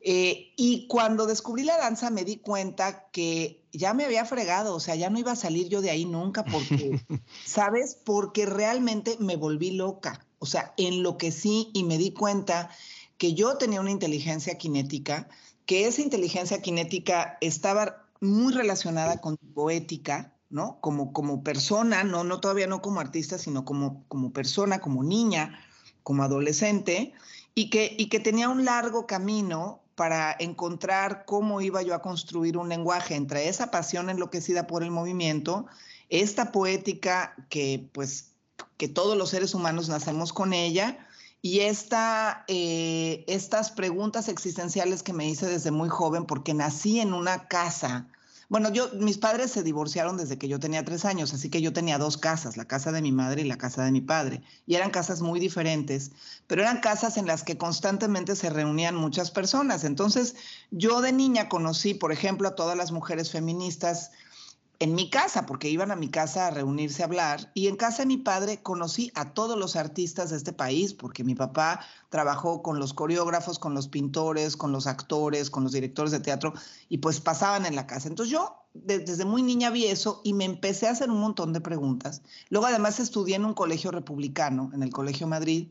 Eh, 0.00 0.52
y 0.56 0.86
cuando 0.86 1.26
descubrí 1.26 1.64
la 1.64 1.76
danza 1.76 2.10
me 2.10 2.24
di 2.24 2.36
cuenta 2.36 3.08
que 3.10 3.66
ya 3.72 3.94
me 3.94 4.04
había 4.04 4.24
fregado, 4.24 4.74
o 4.74 4.80
sea, 4.80 4.94
ya 4.94 5.10
no 5.10 5.18
iba 5.18 5.32
a 5.32 5.36
salir 5.36 5.68
yo 5.68 5.80
de 5.80 5.90
ahí 5.90 6.04
nunca 6.04 6.44
porque, 6.44 7.00
¿sabes? 7.44 7.98
Porque 8.04 8.46
realmente 8.46 9.16
me 9.18 9.36
volví 9.36 9.72
loca, 9.72 10.24
o 10.38 10.46
sea, 10.46 10.72
enloquecí 10.76 11.70
y 11.74 11.82
me 11.82 11.98
di 11.98 12.12
cuenta 12.12 12.70
que 13.18 13.34
yo 13.34 13.58
tenía 13.58 13.80
una 13.80 13.90
inteligencia 13.90 14.56
cinética, 14.60 15.28
que 15.66 15.86
esa 15.86 16.00
inteligencia 16.00 16.62
cinética 16.62 17.36
estaba 17.40 18.06
muy 18.20 18.52
relacionada 18.52 19.20
con 19.20 19.36
poética, 19.36 20.32
¿no? 20.48 20.80
Como, 20.80 21.12
como 21.12 21.42
persona, 21.42 22.04
no, 22.04 22.24
no 22.24 22.40
todavía 22.40 22.68
no 22.68 22.80
como 22.80 23.00
artista, 23.00 23.36
sino 23.36 23.64
como, 23.64 24.04
como 24.06 24.32
persona, 24.32 24.80
como 24.80 25.02
niña, 25.02 25.58
como 26.04 26.22
adolescente, 26.22 27.12
y 27.54 27.70
que, 27.70 27.94
y 27.98 28.08
que 28.08 28.20
tenía 28.20 28.48
un 28.48 28.64
largo 28.64 29.06
camino 29.06 29.82
para 29.98 30.36
encontrar 30.38 31.24
cómo 31.26 31.60
iba 31.60 31.82
yo 31.82 31.92
a 31.92 32.02
construir 32.02 32.56
un 32.56 32.68
lenguaje 32.68 33.16
entre 33.16 33.48
esa 33.48 33.72
pasión 33.72 34.10
enloquecida 34.10 34.68
por 34.68 34.84
el 34.84 34.92
movimiento, 34.92 35.66
esta 36.08 36.52
poética 36.52 37.34
que 37.48 37.90
pues 37.92 38.30
que 38.76 38.86
todos 38.86 39.18
los 39.18 39.30
seres 39.30 39.54
humanos 39.54 39.88
nacemos 39.88 40.32
con 40.32 40.52
ella 40.52 41.04
y 41.42 41.60
esta, 41.60 42.44
eh, 42.46 43.24
estas 43.26 43.72
preguntas 43.72 44.28
existenciales 44.28 45.02
que 45.02 45.12
me 45.12 45.28
hice 45.28 45.46
desde 45.46 45.72
muy 45.72 45.88
joven 45.88 46.26
porque 46.26 46.54
nací 46.54 47.00
en 47.00 47.12
una 47.12 47.48
casa 47.48 48.06
bueno, 48.48 48.72
yo, 48.72 48.88
mis 48.94 49.18
padres 49.18 49.50
se 49.50 49.62
divorciaron 49.62 50.16
desde 50.16 50.38
que 50.38 50.48
yo 50.48 50.58
tenía 50.58 50.82
tres 50.82 51.04
años, 51.04 51.34
así 51.34 51.50
que 51.50 51.60
yo 51.60 51.74
tenía 51.74 51.98
dos 51.98 52.16
casas, 52.16 52.56
la 52.56 52.64
casa 52.64 52.92
de 52.92 53.02
mi 53.02 53.12
madre 53.12 53.42
y 53.42 53.44
la 53.44 53.58
casa 53.58 53.84
de 53.84 53.92
mi 53.92 54.00
padre. 54.00 54.42
Y 54.66 54.74
eran 54.74 54.90
casas 54.90 55.20
muy 55.20 55.38
diferentes, 55.38 56.12
pero 56.46 56.62
eran 56.62 56.80
casas 56.80 57.18
en 57.18 57.26
las 57.26 57.42
que 57.42 57.58
constantemente 57.58 58.34
se 58.36 58.48
reunían 58.48 58.96
muchas 58.96 59.30
personas. 59.30 59.84
Entonces, 59.84 60.34
yo 60.70 61.02
de 61.02 61.12
niña 61.12 61.50
conocí, 61.50 61.92
por 61.92 62.10
ejemplo, 62.10 62.48
a 62.48 62.54
todas 62.54 62.76
las 62.76 62.90
mujeres 62.90 63.30
feministas 63.30 64.12
en 64.80 64.94
mi 64.94 65.10
casa, 65.10 65.44
porque 65.44 65.68
iban 65.68 65.90
a 65.90 65.96
mi 65.96 66.08
casa 66.08 66.46
a 66.46 66.50
reunirse 66.50 67.02
a 67.02 67.06
hablar, 67.06 67.50
y 67.54 67.66
en 67.66 67.76
casa 67.76 68.02
de 68.02 68.06
mi 68.06 68.16
padre 68.16 68.62
conocí 68.62 69.10
a 69.14 69.32
todos 69.34 69.58
los 69.58 69.74
artistas 69.74 70.30
de 70.30 70.36
este 70.36 70.52
país, 70.52 70.94
porque 70.94 71.24
mi 71.24 71.34
papá 71.34 71.80
trabajó 72.10 72.62
con 72.62 72.78
los 72.78 72.94
coreógrafos, 72.94 73.58
con 73.58 73.74
los 73.74 73.88
pintores, 73.88 74.56
con 74.56 74.70
los 74.70 74.86
actores, 74.86 75.50
con 75.50 75.64
los 75.64 75.72
directores 75.72 76.12
de 76.12 76.20
teatro, 76.20 76.54
y 76.88 76.98
pues 76.98 77.20
pasaban 77.20 77.66
en 77.66 77.74
la 77.74 77.88
casa. 77.88 78.08
Entonces 78.08 78.32
yo 78.32 78.54
desde 78.74 79.24
muy 79.24 79.42
niña 79.42 79.70
vi 79.70 79.86
eso 79.86 80.20
y 80.22 80.32
me 80.32 80.44
empecé 80.44 80.86
a 80.86 80.92
hacer 80.92 81.10
un 81.10 81.20
montón 81.20 81.52
de 81.52 81.60
preguntas. 81.60 82.22
Luego 82.48 82.66
además 82.66 83.00
estudié 83.00 83.34
en 83.34 83.44
un 83.44 83.54
colegio 83.54 83.90
republicano, 83.90 84.70
en 84.72 84.84
el 84.84 84.90
Colegio 84.90 85.26
Madrid, 85.26 85.68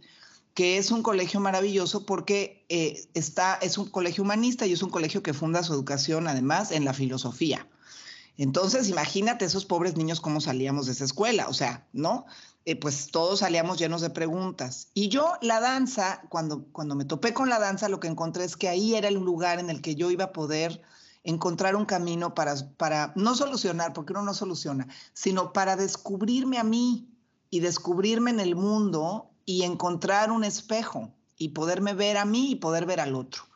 que 0.53 0.77
es 0.77 0.91
un 0.91 1.03
colegio 1.03 1.39
maravilloso 1.39 2.05
porque 2.05 2.65
eh, 2.67 3.07
está, 3.13 3.55
es 3.61 3.77
un 3.77 3.89
colegio 3.89 4.23
humanista 4.23 4.65
y 4.65 4.73
es 4.73 4.83
un 4.83 4.89
colegio 4.89 5.23
que 5.23 5.33
funda 5.33 5.63
su 5.63 5.71
educación 5.71 6.27
además 6.27 6.71
en 6.71 6.83
la 6.83 6.93
filosofía. 6.93 7.67
Entonces, 8.37 8.87
imagínate 8.87 9.45
esos 9.45 9.65
pobres 9.65 9.97
niños 9.97 10.21
cómo 10.21 10.39
salíamos 10.41 10.85
de 10.85 10.91
esa 10.91 11.05
escuela, 11.05 11.47
o 11.49 11.53
sea, 11.53 11.87
¿no? 11.91 12.25
Eh, 12.65 12.75
pues 12.75 13.09
todos 13.11 13.39
salíamos 13.39 13.79
llenos 13.79 14.01
de 14.01 14.09
preguntas. 14.09 14.89
Y 14.93 15.09
yo, 15.09 15.33
la 15.41 15.59
danza, 15.59 16.21
cuando, 16.29 16.65
cuando 16.71 16.95
me 16.95 17.05
topé 17.05 17.33
con 17.33 17.49
la 17.49 17.59
danza, 17.59 17.89
lo 17.89 17.99
que 17.99 18.07
encontré 18.07 18.43
es 18.43 18.55
que 18.55 18.69
ahí 18.69 18.95
era 18.95 19.07
el 19.07 19.15
lugar 19.15 19.59
en 19.59 19.69
el 19.69 19.81
que 19.81 19.95
yo 19.95 20.11
iba 20.11 20.25
a 20.25 20.33
poder 20.33 20.81
encontrar 21.23 21.75
un 21.75 21.85
camino 21.85 22.35
para, 22.35 22.55
para 22.77 23.13
no 23.15 23.35
solucionar, 23.35 23.93
porque 23.93 24.13
uno 24.13 24.21
no 24.21 24.33
soluciona, 24.33 24.87
sino 25.13 25.51
para 25.51 25.75
descubrirme 25.75 26.57
a 26.57 26.63
mí 26.63 27.09
y 27.49 27.61
descubrirme 27.61 28.31
en 28.31 28.39
el 28.39 28.55
mundo 28.55 29.31
y 29.45 29.63
encontrar 29.63 30.31
un 30.31 30.43
espejo 30.43 31.13
y 31.37 31.49
poderme 31.49 31.93
ver 31.93 32.17
a 32.17 32.25
mí 32.25 32.51
y 32.51 32.55
poder 32.55 32.85
ver 32.85 32.99
al 32.99 33.15
otro. 33.15 33.46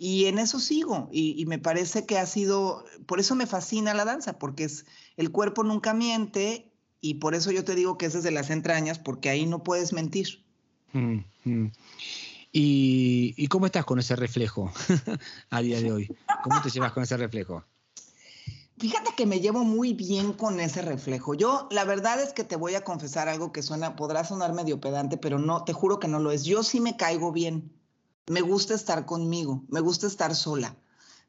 Y 0.00 0.26
en 0.26 0.38
eso 0.38 0.60
sigo 0.60 1.08
y, 1.10 1.44
me 1.46 1.58
parece 1.58 2.06
que 2.06 2.18
ha 2.18 2.26
sido, 2.26 2.84
por 3.06 3.18
eso 3.18 3.34
me 3.34 3.48
fascina 3.48 3.94
la 3.94 4.04
danza, 4.04 4.38
porque 4.38 4.62
es 4.64 4.86
el 5.16 5.32
cuerpo 5.32 5.64
nunca 5.64 5.92
miente 5.92 6.72
y 7.00 7.14
por 7.14 7.34
eso 7.34 7.50
yo 7.50 7.64
te 7.64 7.74
digo 7.74 7.98
que 7.98 8.06
es 8.06 8.12
desde 8.12 8.30
las 8.30 8.50
entrañas, 8.50 9.00
porque 9.00 9.28
ahí 9.28 9.44
no 9.44 9.64
puedes 9.64 9.92
mentir. 9.92 10.44
Mm, 10.92 11.18
mm. 11.44 11.72
¿Y, 12.52 13.34
¿Y, 13.36 13.48
cómo 13.48 13.66
estás 13.66 13.84
con 13.84 13.98
ese 13.98 14.14
reflejo 14.14 14.72
a 15.50 15.60
día 15.62 15.80
de 15.80 15.90
hoy? 15.90 16.16
¿Cómo 16.44 16.62
te 16.62 16.70
llevas 16.70 16.92
con 16.92 17.02
ese 17.02 17.16
reflejo? 17.16 17.64
Fíjate 18.78 19.10
que 19.16 19.26
me 19.26 19.40
llevo 19.40 19.64
muy 19.64 19.94
bien 19.94 20.32
con 20.32 20.60
ese 20.60 20.80
reflejo. 20.82 21.34
Yo, 21.34 21.66
la 21.72 21.84
verdad 21.84 22.22
es 22.22 22.32
que 22.32 22.44
te 22.44 22.54
voy 22.54 22.76
a 22.76 22.84
confesar 22.84 23.28
algo 23.28 23.50
que 23.50 23.62
suena, 23.62 23.96
podrá 23.96 24.22
sonar 24.22 24.52
medio 24.52 24.80
pedante, 24.80 25.16
pero 25.16 25.40
no, 25.40 25.64
te 25.64 25.72
juro 25.72 25.98
que 25.98 26.06
no 26.06 26.20
lo 26.20 26.30
es. 26.30 26.44
Yo 26.44 26.62
sí 26.62 26.78
me 26.78 26.96
caigo 26.96 27.32
bien 27.32 27.72
me 28.30 28.40
gusta 28.40 28.74
estar 28.74 29.06
conmigo, 29.06 29.64
me 29.68 29.80
gusta 29.80 30.06
estar 30.06 30.34
sola. 30.34 30.76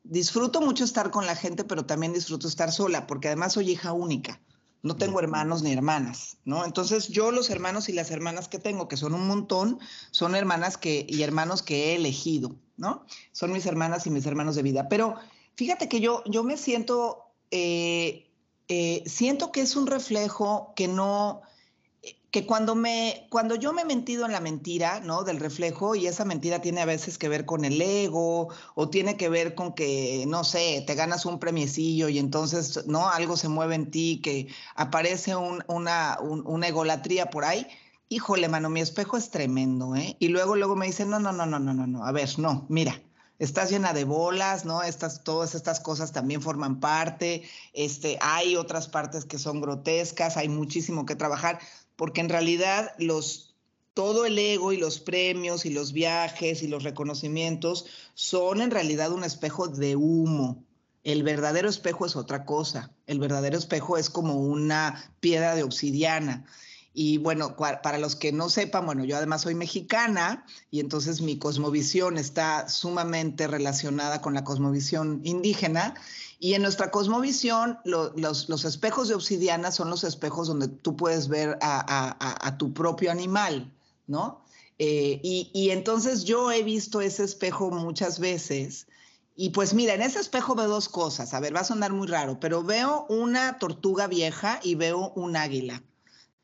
Disfruto 0.04 0.62
mucho 0.62 0.84
estar 0.84 1.12
con 1.12 1.26
la 1.26 1.36
gente, 1.36 1.64
pero 1.64 1.86
también 1.86 2.14
disfruto 2.14 2.48
estar 2.48 2.72
sola, 2.72 3.08
porque 3.08 3.28
además 3.28 3.54
soy 3.54 3.72
hija 3.72 3.92
única. 3.92 4.42
No 4.82 4.96
tengo 4.96 5.20
hermanos 5.20 5.62
ni 5.62 5.74
hermanas, 5.74 6.38
¿no? 6.46 6.64
Entonces 6.64 7.10
yo 7.10 7.32
los 7.32 7.50
hermanos 7.50 7.90
y 7.90 7.94
las 7.94 8.12
hermanas 8.12 8.48
que 8.48 8.60
tengo, 8.60 8.88
que 8.88 8.96
son 8.96 9.14
un 9.14 9.28
montón, 9.28 9.78
son 10.12 10.36
hermanas 10.36 10.78
que, 10.78 11.06
y 11.10 11.22
hermanos 11.22 11.64
que 11.64 11.92
he 11.92 11.96
elegido, 11.96 12.56
¿no? 12.78 13.06
Son 13.34 13.52
mis 13.52 13.66
hermanas 13.66 14.08
y 14.08 14.10
mis 14.10 14.26
hermanos 14.26 14.56
de 14.56 14.64
vida. 14.64 14.88
Pero 14.88 15.16
fíjate 15.56 15.90
que 15.90 16.00
yo, 16.00 16.24
yo 16.26 16.46
me 16.46 16.56
siento, 16.56 17.34
eh, 17.52 18.32
eh, 18.70 19.04
siento 19.06 19.52
que 19.52 19.62
es 19.62 19.76
un 19.76 19.86
reflejo 19.86 20.72
que 20.78 20.88
no, 20.88 21.42
que 22.32 22.46
cuando, 22.46 22.76
me, 22.76 23.28
cuando 23.30 23.56
yo 23.56 23.74
me 23.74 23.82
he 23.82 23.86
mentido 23.86 24.26
en 24.26 24.32
la 24.32 24.40
mentira, 24.40 25.00
¿no? 25.00 25.24
Del 25.24 25.40
reflejo, 25.40 25.96
y 25.96 26.06
esa 26.08 26.26
mentira 26.26 26.62
tiene 26.62 26.82
a 26.82 26.86
veces 26.86 27.18
que 27.18 27.30
ver 27.30 27.46
con 27.46 27.66
el 27.66 27.82
ego, 27.82 28.50
o 28.76 28.90
tiene 28.90 29.18
que 29.18 29.30
ver 29.30 29.56
con 29.56 29.74
que, 29.74 30.26
no 30.28 30.44
sé, 30.44 30.84
te 30.86 30.96
ganas 30.96 31.26
un 31.26 31.40
premiecillo 31.40 32.10
y 32.10 32.20
entonces, 32.20 32.86
¿no? 32.86 33.10
Algo 33.10 33.36
se 33.36 33.50
mueve 33.50 33.76
en 33.76 33.90
ti, 33.90 34.22
que 34.24 34.48
aparece 34.76 35.36
una, 35.36 36.20
una 36.22 36.68
egolatría 36.68 37.30
por 37.30 37.46
ahí. 37.46 37.68
Híjole, 38.10 38.48
mano, 38.48 38.70
mi 38.70 38.82
espejo 38.82 39.18
es 39.18 39.32
tremendo, 39.32 39.96
¿eh? 39.96 40.16
Y 40.20 40.28
luego, 40.30 40.56
luego 40.56 40.76
me 40.76 40.86
dicen, 40.88 41.10
no, 41.10 41.20
no, 41.20 41.32
no, 41.32 41.46
no, 41.46 41.60
no, 41.60 41.74
no, 41.74 41.88
no, 41.88 42.06
a 42.06 42.12
ver, 42.12 42.30
no, 42.40 42.66
mira, 42.70 43.02
estás 43.40 43.72
llena 43.72 43.94
de 43.94 44.04
bolas, 44.04 44.66
¿no? 44.66 44.84
Estas, 44.84 45.24
todas 45.24 45.56
estas 45.56 45.80
cosas 45.80 46.12
también 46.12 46.42
forman 46.42 46.80
parte. 46.80 47.44
Este, 47.74 48.20
hay 48.22 48.56
otras 48.56 48.88
partes 48.88 49.26
que 49.26 49.40
son 49.40 49.62
grotescas, 49.62 50.38
hay 50.38 50.50
muchísimo 50.50 51.06
que 51.06 51.16
trabajar 51.16 51.60
porque 52.00 52.22
en 52.22 52.30
realidad 52.30 52.94
todo 53.94 54.26
el 54.26 54.40
ego 54.40 54.72
y 54.72 54.78
los 54.78 55.02
premios 55.02 55.66
y 55.66 55.70
los 55.70 55.92
viajes 55.92 56.64
y 56.64 56.70
los 56.70 56.84
reconocimientos 56.84 57.88
son 58.14 58.62
en 58.62 58.72
realidad 58.72 59.12
un 59.12 59.26
espejo 59.26 59.68
de 59.68 59.98
humo. 59.98 60.64
El 61.04 61.24
verdadero 61.24 61.68
espejo 61.68 62.06
es 62.06 62.16
otra 62.16 62.46
cosa. 62.46 62.94
El 63.06 63.20
verdadero 63.20 63.58
espejo 63.58 63.98
es 63.98 64.10
como 64.10 64.36
una 64.36 65.12
piedra 65.20 65.56
de 65.56 65.64
obsidiana. 65.64 66.46
Y 66.94 67.18
bueno, 67.18 67.58
para 67.58 67.98
los 67.98 68.16
que 68.16 68.32
no 68.32 68.48
sepan, 68.48 68.86
bueno, 68.86 69.04
yo 69.04 69.18
además 69.18 69.42
soy 69.42 69.56
mexicana 69.56 70.46
y 70.72 70.80
entonces 70.80 71.20
mi 71.20 71.38
cosmovisión 71.38 72.18
está 72.18 72.70
sumamente 72.70 73.46
relacionada 73.46 74.22
con 74.22 74.34
la 74.34 74.46
cosmovisión 74.46 75.20
indígena 75.26 75.96
y 76.40 76.54
en 76.54 76.62
nuestra 76.62 76.90
cosmovisión, 76.90 77.80
los, 77.84 78.66
espejos 78.66 79.10
de 79.10 79.16
obsidiana 79.16 79.72
son 79.72 79.90
los 79.90 80.06
espejos 80.06 80.48
donde 80.48 80.70
tú 80.70 80.96
puedes 80.96 81.28
ver 81.28 81.60
a, 81.62 82.56
tu 82.58 82.74
propio 82.74 83.12
animal, 83.12 83.70
¿no? 84.08 84.42
Eh, 84.78 85.20
y, 85.22 85.70
entonces 85.72 86.24
yo 86.24 86.50
he 86.50 86.64
visto 86.64 87.02
ese 87.02 87.26
espejo 87.26 87.70
muchas 87.72 88.20
veces. 88.20 88.88
Y 89.36 89.50
pues 89.50 89.74
mira, 89.74 89.94
en 89.94 90.02
ese 90.02 90.20
espejo 90.20 90.56
veo 90.56 90.70
dos 90.70 90.88
cosas. 90.88 91.34
A 91.34 91.42
ver, 91.42 91.54
va 91.54 91.60
a 91.60 91.66
sonar 91.66 91.92
muy 91.92 92.08
raro, 92.08 92.40
pero 92.40 92.64
veo 92.64 93.06
una 93.10 93.58
tortuga 93.58 94.08
vieja 94.08 94.62
y 94.64 94.76
veo 94.76 95.12
un 95.16 95.36
águila. 95.36 95.84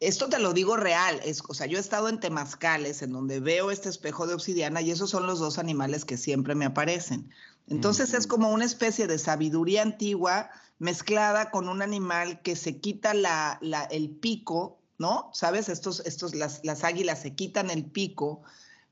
Esto 0.02 0.28
te 0.28 0.40
lo 0.40 0.52
digo 0.52 0.76
real, 0.76 1.22
es, 1.24 1.42
o 1.48 1.54
sea, 1.54 1.68
yo 1.68 1.78
he 1.78 1.82
estado 1.82 2.10
en 2.10 2.20
temazcales 2.20 3.02
en 3.02 3.14
donde 3.14 3.40
veo 3.40 3.72
este 3.72 3.88
espejo 3.88 4.28
de 4.28 4.34
obsidiana 4.34 4.82
y 4.82 4.92
esos 4.92 5.10
son 5.10 5.26
los 5.26 5.40
dos 5.40 5.58
animales 5.58 6.04
que 6.04 6.18
siempre 6.18 6.54
me 6.54 6.66
aparecen. 6.66 7.30
Entonces 7.68 8.14
es 8.14 8.28
como 8.28 8.52
una 8.52 8.66
especie 8.66 9.08
de 9.08 9.18
sabiduría 9.18 9.82
antigua 9.82 10.50
mezclada 10.78 11.52
con 11.52 11.70
un 11.70 11.82
animal 11.82 12.42
que 12.42 12.56
se 12.56 12.80
quita 12.80 13.14
la, 13.14 13.60
el 13.90 14.10
pico, 14.12 14.80
¿no? 14.98 15.30
¿Sabes? 15.34 15.70
Estos, 15.70 16.02
estos, 16.06 16.36
las, 16.36 16.62
las, 16.64 16.84
águilas 16.84 17.22
se 17.22 17.34
quitan 17.34 17.70
el 17.70 17.86
pico 17.86 18.44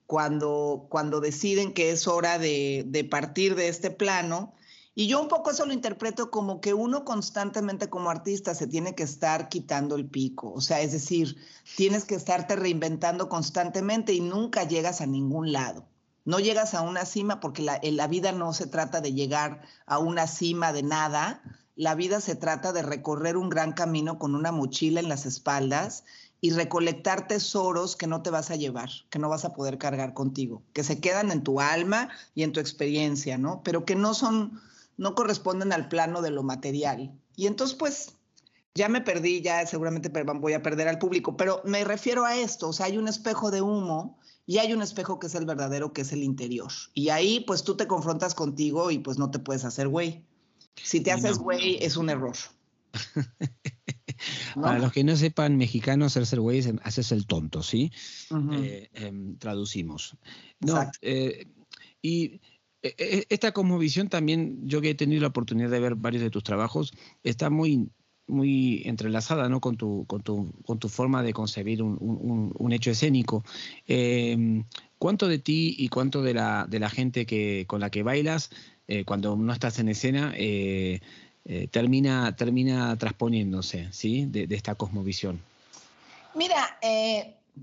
cuando, 0.07 0.87
cuando 0.89 1.19
deciden 1.19 1.73
que 1.73 1.91
es 1.91 2.07
hora 2.07 2.39
de, 2.39 2.83
de 2.87 3.03
partir 3.03 3.55
de 3.55 3.67
este 3.67 3.91
plano. 3.91 4.53
Y 4.95 5.07
yo 5.07 5.21
un 5.21 5.27
poco 5.27 5.51
eso 5.51 5.65
lo 5.65 5.73
interpreto 5.73 6.29
como 6.29 6.61
que 6.61 6.73
uno 6.73 7.03
constantemente 7.03 7.89
como 7.89 8.09
artista 8.09 8.53
se 8.55 8.67
tiene 8.67 8.95
que 8.95 9.03
estar 9.03 9.49
quitando 9.49 9.95
el 9.95 10.05
pico, 10.05 10.53
o 10.53 10.61
sea, 10.61 10.81
es 10.81 10.91
decir, 10.91 11.35
tienes 11.75 12.05
que 12.05 12.13
estarte 12.13 12.55
reinventando 12.55 13.27
constantemente 13.27 14.13
y 14.13 14.21
nunca 14.21 14.67
llegas 14.67 15.01
a 15.01 15.07
ningún 15.07 15.51
lado. 15.51 15.87
No 16.25 16.39
llegas 16.39 16.73
a 16.73 16.81
una 16.81 17.05
cima 17.05 17.39
porque 17.39 17.61
la, 17.61 17.79
la 17.81 18.07
vida 18.07 18.31
no 18.31 18.53
se 18.53 18.67
trata 18.67 19.01
de 19.01 19.13
llegar 19.13 19.61
a 19.85 19.99
una 19.99 20.27
cima 20.27 20.71
de 20.71 20.83
nada, 20.83 21.41
la 21.75 21.95
vida 21.95 22.21
se 22.21 22.35
trata 22.35 22.71
de 22.71 22.83
recorrer 22.83 23.35
un 23.35 23.49
gran 23.49 23.73
camino 23.73 24.19
con 24.19 24.35
una 24.35 24.51
mochila 24.51 24.99
en 24.99 25.09
las 25.09 25.25
espaldas 25.25 26.03
y 26.39 26.51
recolectar 26.51 27.27
tesoros 27.27 27.95
que 27.95 28.05
no 28.05 28.21
te 28.21 28.29
vas 28.29 28.51
a 28.51 28.55
llevar, 28.55 28.89
que 29.09 29.17
no 29.17 29.29
vas 29.29 29.45
a 29.45 29.53
poder 29.53 29.77
cargar 29.77 30.13
contigo, 30.13 30.61
que 30.73 30.83
se 30.83 30.99
quedan 30.99 31.31
en 31.31 31.41
tu 31.41 31.61
alma 31.61 32.09
y 32.35 32.43
en 32.43 32.51
tu 32.51 32.59
experiencia, 32.59 33.37
¿no? 33.37 33.61
Pero 33.63 33.85
que 33.85 33.95
no 33.95 34.13
son, 34.13 34.61
no 34.97 35.15
corresponden 35.15 35.71
al 35.71 35.87
plano 35.87 36.21
de 36.21 36.31
lo 36.31 36.43
material. 36.43 37.17
Y 37.35 37.47
entonces, 37.47 37.77
pues, 37.77 38.17
ya 38.75 38.89
me 38.89 39.01
perdí, 39.01 39.41
ya 39.41 39.65
seguramente 39.65 40.09
voy 40.09 40.53
a 40.53 40.61
perder 40.61 40.89
al 40.89 40.99
público, 40.99 41.37
pero 41.37 41.61
me 41.63 41.83
refiero 41.85 42.25
a 42.25 42.35
esto, 42.35 42.69
o 42.69 42.73
sea, 42.73 42.87
hay 42.87 42.97
un 42.97 43.07
espejo 43.07 43.49
de 43.49 43.61
humo 43.61 44.19
y 44.45 44.57
hay 44.57 44.73
un 44.73 44.81
espejo 44.81 45.19
que 45.19 45.27
es 45.27 45.35
el 45.35 45.45
verdadero, 45.45 45.93
que 45.93 46.01
es 46.01 46.11
el 46.11 46.23
interior. 46.23 46.71
Y 46.93 47.09
ahí 47.09 47.43
pues 47.45 47.63
tú 47.63 47.75
te 47.75 47.87
confrontas 47.87 48.35
contigo 48.35 48.91
y 48.91 48.99
pues 48.99 49.17
no 49.17 49.31
te 49.31 49.39
puedes 49.39 49.65
hacer 49.65 49.87
güey. 49.87 50.23
Si 50.75 51.01
te 51.01 51.11
haces 51.11 51.37
güey 51.37 51.77
es 51.81 51.97
un 51.97 52.09
error. 52.09 52.35
Para 54.55 54.79
los 54.79 54.91
que 54.91 55.03
no 55.03 55.15
sepan 55.15 55.57
mexicano, 55.57 56.09
ser 56.09 56.39
güey 56.39 56.59
es 56.59 56.71
haces 56.83 57.11
el 57.11 57.25
tonto, 57.25 57.63
¿sí? 57.63 57.91
Eh, 58.53 58.89
em, 58.93 59.37
traducimos. 59.37 60.15
No, 60.59 60.89
eh, 61.01 61.47
y 62.01 62.39
esta 62.81 63.53
cosmovisión 63.53 64.09
también, 64.09 64.67
yo 64.67 64.81
que 64.81 64.91
he 64.91 64.95
tenido 64.95 65.21
la 65.21 65.29
oportunidad 65.29 65.69
de 65.69 65.79
ver 65.79 65.95
varios 65.95 66.21
de 66.21 66.29
tus 66.29 66.43
trabajos, 66.43 66.93
está 67.23 67.49
muy 67.49 67.89
muy 68.27 68.81
entrelazada 68.85 69.49
¿no? 69.49 69.59
con, 69.59 69.77
tu, 69.77 70.05
con, 70.07 70.21
tu, 70.21 70.51
con 70.65 70.79
tu 70.79 70.89
forma 70.89 71.23
de 71.23 71.33
concebir 71.33 71.83
un, 71.83 72.71
hecho 72.71 72.91
escénico. 72.91 73.43
Em, 73.87 74.63
¿Cuánto 74.97 75.27
de 75.27 75.39
ti 75.39 75.75
y 75.77 75.89
cuánto 75.89 76.21
de 76.21 76.33
la, 76.33 76.65
de 76.67 76.79
la 76.79 76.89
gente 76.89 77.25
que, 77.25 77.65
con 77.67 77.81
la 77.81 77.89
que 77.89 78.03
bailas 78.03 78.49
eh, 78.87 79.03
cuando 79.05 79.35
no 79.35 79.51
estás 79.51 79.79
en 79.79 79.89
escena 79.89 80.33
eh, 80.35 81.01
eh, 81.45 81.67
termina, 81.67 82.35
termina 82.35 82.97
transponiéndose 82.97 83.89
¿sí? 83.91 84.25
de 84.25 84.47
esta 84.55 84.75
cosmovisión? 84.75 85.41
Mira, 86.35 86.79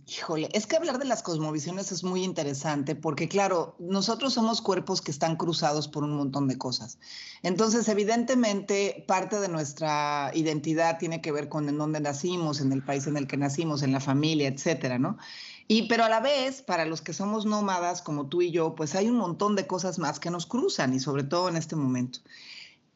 Híjole, 0.06 0.48
es 0.52 0.68
que 0.68 0.76
hablar 0.76 1.00
de 1.00 1.04
las 1.04 1.22
cosmovisiones 1.22 1.90
es 1.90 2.04
muy 2.04 2.22
interesante 2.22 2.94
porque, 2.94 3.28
claro, 3.28 3.74
nosotros 3.80 4.34
somos 4.34 4.62
cuerpos 4.62 5.00
que 5.00 5.10
están 5.10 5.34
cruzados 5.34 5.88
por 5.88 6.04
un 6.04 6.16
montón 6.16 6.46
de 6.46 6.56
cosas. 6.56 6.98
Entonces, 7.42 7.88
evidentemente, 7.88 9.04
parte 9.08 9.40
de 9.40 9.48
nuestra 9.48 10.30
identidad 10.32 10.98
tiene 10.98 11.20
que 11.20 11.32
ver 11.32 11.48
con 11.48 11.68
en 11.68 11.76
dónde 11.76 12.00
nacimos, 12.00 12.60
en 12.60 12.72
el 12.72 12.84
país 12.84 13.08
en 13.08 13.16
el 13.16 13.26
que 13.26 13.36
nacimos, 13.36 13.82
en 13.82 13.90
la 13.90 13.98
familia, 13.98 14.46
etcétera, 14.46 15.00
¿no? 15.00 15.18
Y, 15.66 15.88
pero 15.88 16.04
a 16.04 16.08
la 16.08 16.20
vez, 16.20 16.62
para 16.62 16.84
los 16.84 17.00
que 17.00 17.12
somos 17.12 17.44
nómadas 17.44 18.00
como 18.00 18.28
tú 18.28 18.42
y 18.42 18.52
yo, 18.52 18.76
pues 18.76 18.94
hay 18.94 19.08
un 19.08 19.16
montón 19.16 19.56
de 19.56 19.66
cosas 19.66 19.98
más 19.98 20.20
que 20.20 20.30
nos 20.30 20.46
cruzan 20.46 20.94
y 20.94 21.00
sobre 21.00 21.24
todo 21.24 21.48
en 21.48 21.56
este 21.56 21.74
momento. 21.74 22.20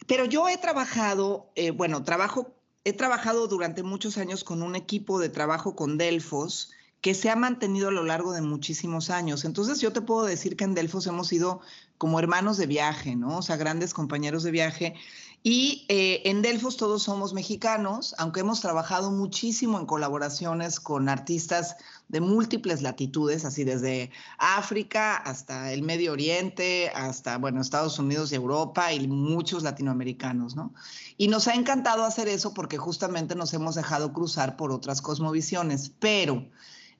Pero 0.06 0.26
yo 0.26 0.48
he 0.48 0.58
trabajado, 0.58 1.50
eh, 1.56 1.72
bueno, 1.72 2.04
trabajo, 2.04 2.52
he 2.84 2.92
trabajado 2.92 3.48
durante 3.48 3.82
muchos 3.82 4.16
años 4.16 4.44
con 4.44 4.62
un 4.62 4.76
equipo 4.76 5.18
de 5.18 5.28
trabajo 5.28 5.74
con 5.74 5.98
Delfos, 5.98 6.70
que 7.04 7.12
se 7.12 7.28
ha 7.28 7.36
mantenido 7.36 7.88
a 7.88 7.90
lo 7.90 8.02
largo 8.02 8.32
de 8.32 8.40
muchísimos 8.40 9.10
años. 9.10 9.44
Entonces 9.44 9.78
yo 9.78 9.92
te 9.92 10.00
puedo 10.00 10.24
decir 10.24 10.56
que 10.56 10.64
en 10.64 10.72
Delfos 10.74 11.06
hemos 11.06 11.28
sido 11.28 11.60
como 11.98 12.18
hermanos 12.18 12.56
de 12.56 12.66
viaje, 12.66 13.14
¿no? 13.14 13.36
O 13.36 13.42
sea, 13.42 13.58
grandes 13.58 13.92
compañeros 13.92 14.42
de 14.42 14.50
viaje. 14.50 14.94
Y 15.42 15.84
eh, 15.90 16.22
en 16.24 16.40
Delfos 16.40 16.78
todos 16.78 17.02
somos 17.02 17.34
mexicanos, 17.34 18.14
aunque 18.16 18.40
hemos 18.40 18.62
trabajado 18.62 19.10
muchísimo 19.10 19.78
en 19.78 19.84
colaboraciones 19.84 20.80
con 20.80 21.10
artistas 21.10 21.76
de 22.08 22.22
múltiples 22.22 22.80
latitudes, 22.80 23.44
así 23.44 23.64
desde 23.64 24.10
África 24.38 25.14
hasta 25.14 25.74
el 25.74 25.82
Medio 25.82 26.12
Oriente, 26.12 26.90
hasta, 26.94 27.36
bueno, 27.36 27.60
Estados 27.60 27.98
Unidos 27.98 28.32
y 28.32 28.36
Europa 28.36 28.94
y 28.94 29.06
muchos 29.08 29.62
latinoamericanos, 29.62 30.56
¿no? 30.56 30.72
Y 31.18 31.28
nos 31.28 31.48
ha 31.48 31.54
encantado 31.54 32.02
hacer 32.02 32.28
eso 32.28 32.54
porque 32.54 32.78
justamente 32.78 33.34
nos 33.34 33.52
hemos 33.52 33.74
dejado 33.74 34.14
cruzar 34.14 34.56
por 34.56 34.72
otras 34.72 35.02
cosmovisiones, 35.02 35.90
pero 36.00 36.46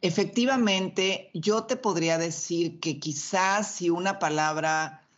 Efectivamente, 0.04 1.30
yo 1.32 1.64
te 1.64 1.76
podría 1.76 2.18
decir 2.18 2.78
que 2.78 3.00
quizás 3.00 3.76
si 3.76 3.88
una 3.88 4.18
palabra 4.18 5.08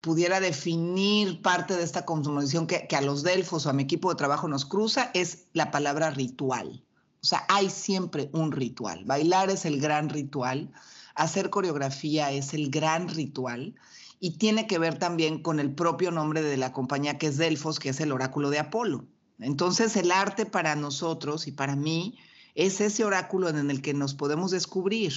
pudiera 0.00 0.40
definir 0.40 1.42
parte 1.42 1.76
de 1.76 1.82
esta 1.82 2.06
consumación 2.06 2.66
que, 2.66 2.88
a 2.96 3.02
los 3.02 3.24
delfos 3.24 3.66
o 3.66 3.68
a 3.68 3.74
mi 3.74 3.82
equipo 3.82 4.08
de 4.08 4.16
trabajo 4.16 4.48
nos 4.48 4.64
cruza, 4.64 5.10
es 5.12 5.48
la 5.52 5.70
palabra 5.70 6.08
ritual. 6.08 6.82
O 7.22 7.26
sea, 7.26 7.44
hay 7.50 7.68
siempre 7.68 8.30
un 8.32 8.52
ritual. 8.52 9.04
Bailar 9.04 9.50
es 9.50 9.66
el 9.66 9.78
gran 9.78 10.08
ritual, 10.08 10.72
hacer 11.14 11.50
coreografía 11.50 12.30
es 12.30 12.54
el 12.54 12.70
gran 12.70 13.10
ritual 13.10 13.74
y 14.18 14.38
tiene 14.38 14.66
que 14.66 14.78
ver 14.78 14.98
también 14.98 15.42
con 15.42 15.60
el 15.60 15.74
propio 15.74 16.10
nombre 16.10 16.40
de 16.40 16.56
la 16.56 16.72
compañía 16.72 17.18
que 17.18 17.26
es 17.26 17.36
Delfos, 17.36 17.78
que 17.78 17.90
es 17.90 18.00
el 18.00 18.12
oráculo 18.12 18.48
de 18.48 18.60
Apolo. 18.60 19.04
Entonces, 19.40 19.94
el 19.96 20.10
arte 20.10 20.46
para 20.46 20.74
nosotros 20.74 21.46
y 21.46 21.52
para 21.52 21.76
mí 21.76 22.16
es 22.54 22.80
ese 22.80 23.04
oráculo 23.04 23.48
en 23.48 23.70
el 23.70 23.82
que 23.82 23.94
nos 23.94 24.14
podemos 24.14 24.50
descubrir. 24.50 25.12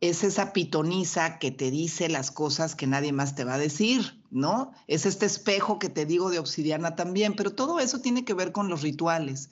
Es 0.00 0.22
esa 0.22 0.52
pitonisa 0.52 1.38
que 1.38 1.50
te 1.50 1.70
dice 1.70 2.08
las 2.08 2.30
cosas 2.30 2.76
que 2.76 2.86
nadie 2.86 3.12
más 3.12 3.34
te 3.34 3.44
va 3.44 3.54
a 3.54 3.58
decir, 3.58 4.20
¿no? 4.30 4.72
Es 4.86 5.06
este 5.06 5.26
espejo 5.26 5.78
que 5.78 5.88
te 5.88 6.06
digo 6.06 6.30
de 6.30 6.38
obsidiana 6.38 6.94
también, 6.94 7.34
pero 7.34 7.52
todo 7.52 7.80
eso 7.80 8.00
tiene 8.00 8.24
que 8.24 8.34
ver 8.34 8.52
con 8.52 8.68
los 8.68 8.82
rituales. 8.82 9.50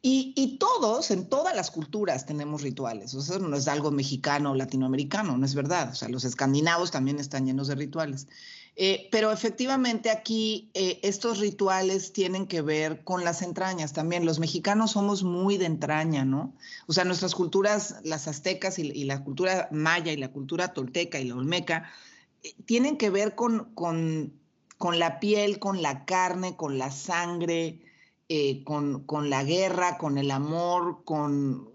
Y, 0.00 0.58
todos, 0.58 1.10
en 1.10 1.28
todas 1.28 1.56
las 1.56 1.72
culturas, 1.72 2.24
tenemos 2.24 2.62
rituales. 2.62 3.14
O 3.14 3.20
sea, 3.20 3.38
no 3.38 3.56
es 3.56 3.66
algo 3.66 3.90
mexicano 3.90 4.52
o 4.52 4.54
latinoamericano, 4.54 5.36
no 5.36 5.44
es 5.44 5.56
verdad. 5.56 5.90
O 5.90 5.94
sea, 5.94 6.08
los 6.08 6.24
escandinavos 6.24 6.92
también 6.92 7.18
están 7.18 7.46
llenos 7.46 7.66
de 7.66 7.74
rituales. 7.74 8.28
Eh, 8.76 9.08
pero 9.10 9.32
efectivamente 9.32 10.08
aquí 10.08 10.70
eh, 10.72 11.00
estos 11.02 11.40
rituales 11.40 12.12
tienen 12.12 12.46
que 12.46 12.62
ver 12.62 13.02
con 13.02 13.24
las 13.24 13.42
entrañas 13.42 13.92
también. 13.92 14.24
Los 14.24 14.38
mexicanos 14.38 14.92
somos 14.92 15.24
muy 15.24 15.56
de 15.56 15.66
entraña, 15.66 16.24
¿no? 16.24 16.54
O 16.86 16.92
sea, 16.92 17.04
nuestras 17.04 17.34
culturas, 17.34 17.96
las 18.04 18.28
aztecas 18.28 18.78
y, 18.78 19.02
la 19.02 19.24
cultura 19.24 19.68
maya 19.72 20.12
y 20.12 20.16
la 20.16 20.30
cultura 20.30 20.74
tolteca 20.74 21.18
y 21.18 21.24
la 21.24 21.34
olmeca, 21.34 21.90
eh, 22.44 22.54
tienen 22.66 22.98
que 22.98 23.10
ver 23.10 23.34
con, 23.34 23.74
con, 23.74 24.32
con, 24.76 25.00
la 25.00 25.18
piel, 25.18 25.58
con 25.58 25.82
la 25.82 26.04
carne, 26.04 26.54
con 26.54 26.78
la 26.78 26.92
sangre, 26.92 27.80
con, 28.64 29.04
con, 29.04 29.30
la 29.30 29.42
guerra, 29.44 29.98
con 29.98 30.18
el 30.18 30.30
amor, 30.30 31.02
con 31.04 31.72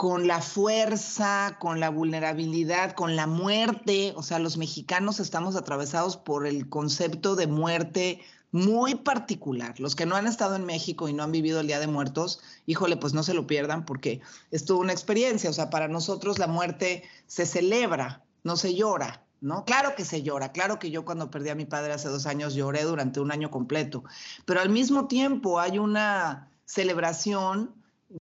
con 0.00 0.26
la 0.26 0.40
fuerza, 0.40 1.58
con 1.60 1.78
la 1.78 1.90
vulnerabilidad, 1.90 2.92
con 2.92 3.16
la 3.16 3.26
muerte. 3.26 4.14
O 4.16 4.22
sea, 4.22 4.38
los 4.38 4.56
mexicanos 4.56 5.20
estamos 5.20 5.56
atravesados 5.56 6.16
por 6.16 6.46
el 6.46 6.70
concepto 6.70 7.36
de 7.36 7.46
muerte 7.46 8.22
muy 8.50 8.94
particular. 8.94 9.78
Los 9.78 9.94
que 9.94 10.06
no 10.06 10.16
han 10.16 10.26
estado 10.26 10.56
en 10.56 10.64
México 10.64 11.06
y 11.06 11.12
no 11.12 11.22
han 11.22 11.32
vivido 11.32 11.60
el 11.60 11.66
Día 11.66 11.80
de 11.80 11.86
Muertos, 11.86 12.40
híjole, 12.64 12.96
pues 12.96 13.12
no 13.12 13.22
se 13.22 13.34
lo 13.34 13.46
pierdan 13.46 13.84
porque 13.84 14.22
es 14.50 14.64
toda 14.64 14.80
una 14.80 14.92
experiencia. 14.94 15.50
O 15.50 15.52
sea, 15.52 15.68
para 15.68 15.86
nosotros 15.86 16.38
la 16.38 16.46
muerte 16.46 17.02
se 17.26 17.44
celebra, 17.44 18.24
no 18.42 18.56
se 18.56 18.74
llora. 18.74 19.22
¿No? 19.40 19.64
Claro 19.64 19.94
que 19.96 20.04
se 20.04 20.22
llora, 20.22 20.52
claro 20.52 20.78
que 20.78 20.90
yo 20.90 21.06
cuando 21.06 21.30
perdí 21.30 21.48
a 21.48 21.54
mi 21.54 21.64
padre 21.64 21.94
hace 21.94 22.08
dos 22.08 22.26
años 22.26 22.54
lloré 22.54 22.82
durante 22.82 23.20
un 23.20 23.32
año 23.32 23.50
completo, 23.50 24.04
pero 24.44 24.60
al 24.60 24.68
mismo 24.68 25.08
tiempo 25.08 25.58
hay 25.58 25.78
una 25.78 26.50
celebración 26.66 27.74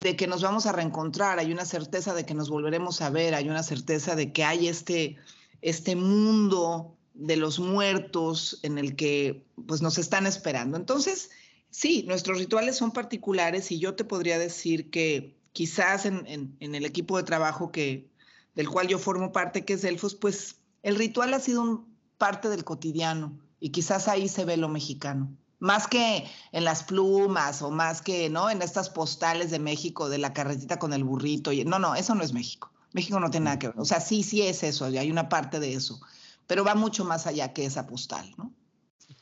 de 0.01 0.17
que 0.17 0.27
nos 0.27 0.43
vamos 0.43 0.67
a 0.67 0.73
reencontrar, 0.73 1.39
hay 1.39 1.53
una 1.53 1.65
certeza 1.65 2.13
de 2.13 2.27
que 2.27 2.35
nos 2.35 2.51
volveremos 2.51 3.01
a 3.01 3.11
ver, 3.11 3.35
hay 3.35 3.49
una 3.49 3.63
certeza 3.63 4.15
de 4.15 4.33
que 4.33 4.45
hay 4.45 4.69
este, 4.69 5.17
este 5.63 5.97
mundo 5.97 6.97
de 7.15 7.37
los 7.37 7.59
muertos 7.59 8.59
en 8.63 8.79
el 8.79 8.95
que 8.97 9.47
pues 9.67 9.83
nos 9.83 9.99
están 9.99 10.27
esperando. 10.27 10.77
Entonces, 10.77 11.31
sí, 11.71 12.05
nuestros 12.07 12.39
rituales 12.39 12.77
son 12.77 12.93
particulares 12.93 13.71
y 13.73 13.79
yo 13.79 13.95
te 13.95 14.05
podría 14.05 14.39
decir 14.39 14.91
que 14.91 15.37
quizás 15.53 16.05
en, 16.05 16.57
el 16.61 16.85
equipo 16.85 17.17
de 17.17 17.23
trabajo 17.23 17.73
que, 17.73 18.11
del 18.55 18.69
cual 18.69 18.89
yo 18.89 18.99
formo 18.99 19.33
parte, 19.33 19.65
que 19.65 19.75
es 19.75 19.83
Delfos, 19.83 20.15
pues 20.15 20.57
el 20.87 20.95
ritual 20.95 21.35
ha 21.35 21.41
sido 21.41 21.85
parte 22.17 22.49
del 22.49 22.63
cotidiano 22.63 23.37
y 23.59 23.71
quizás 23.71 24.07
ahí 24.07 24.29
se 24.29 24.45
ve 24.45 24.57
lo 24.57 24.69
mexicano 24.69 25.37
más 25.59 25.89
que 25.89 26.25
en 26.53 26.65
las 26.65 26.85
plumas 26.85 27.61
o 27.63 27.71
más 27.71 28.03
que 28.03 28.31
no 28.31 28.51
en 28.51 28.63
estas 28.63 28.91
postales 28.91 29.51
de 29.51 29.59
México 29.59 30.09
de 30.09 30.19
la 30.19 30.33
carretita 30.33 30.79
con 30.79 30.93
el 30.93 31.03
burrito. 31.03 31.51
No, 31.65 31.79
no, 31.79 31.95
eso 31.95 32.15
no 32.15 32.23
es 32.23 32.33
México. 32.33 32.71
México 32.93 33.19
no 33.19 33.31
tiene 33.31 33.45
nada 33.45 33.59
que 33.59 33.69
ver. 33.69 33.79
O 33.79 33.85
sea, 33.85 34.01
sí, 34.01 34.23
sí 34.23 34.43
es 34.43 34.63
eso, 34.63 34.85
hay 34.85 35.11
una 35.11 35.29
parte 35.29 35.59
de 35.59 35.75
eso, 35.75 36.01
pero 36.47 36.63
va 36.63 36.75
mucho 36.75 37.05
más 37.05 37.27
allá 37.27 37.53
que 37.53 37.65
esa 37.65 37.87
postal, 37.87 38.33
¿no? 38.37 38.53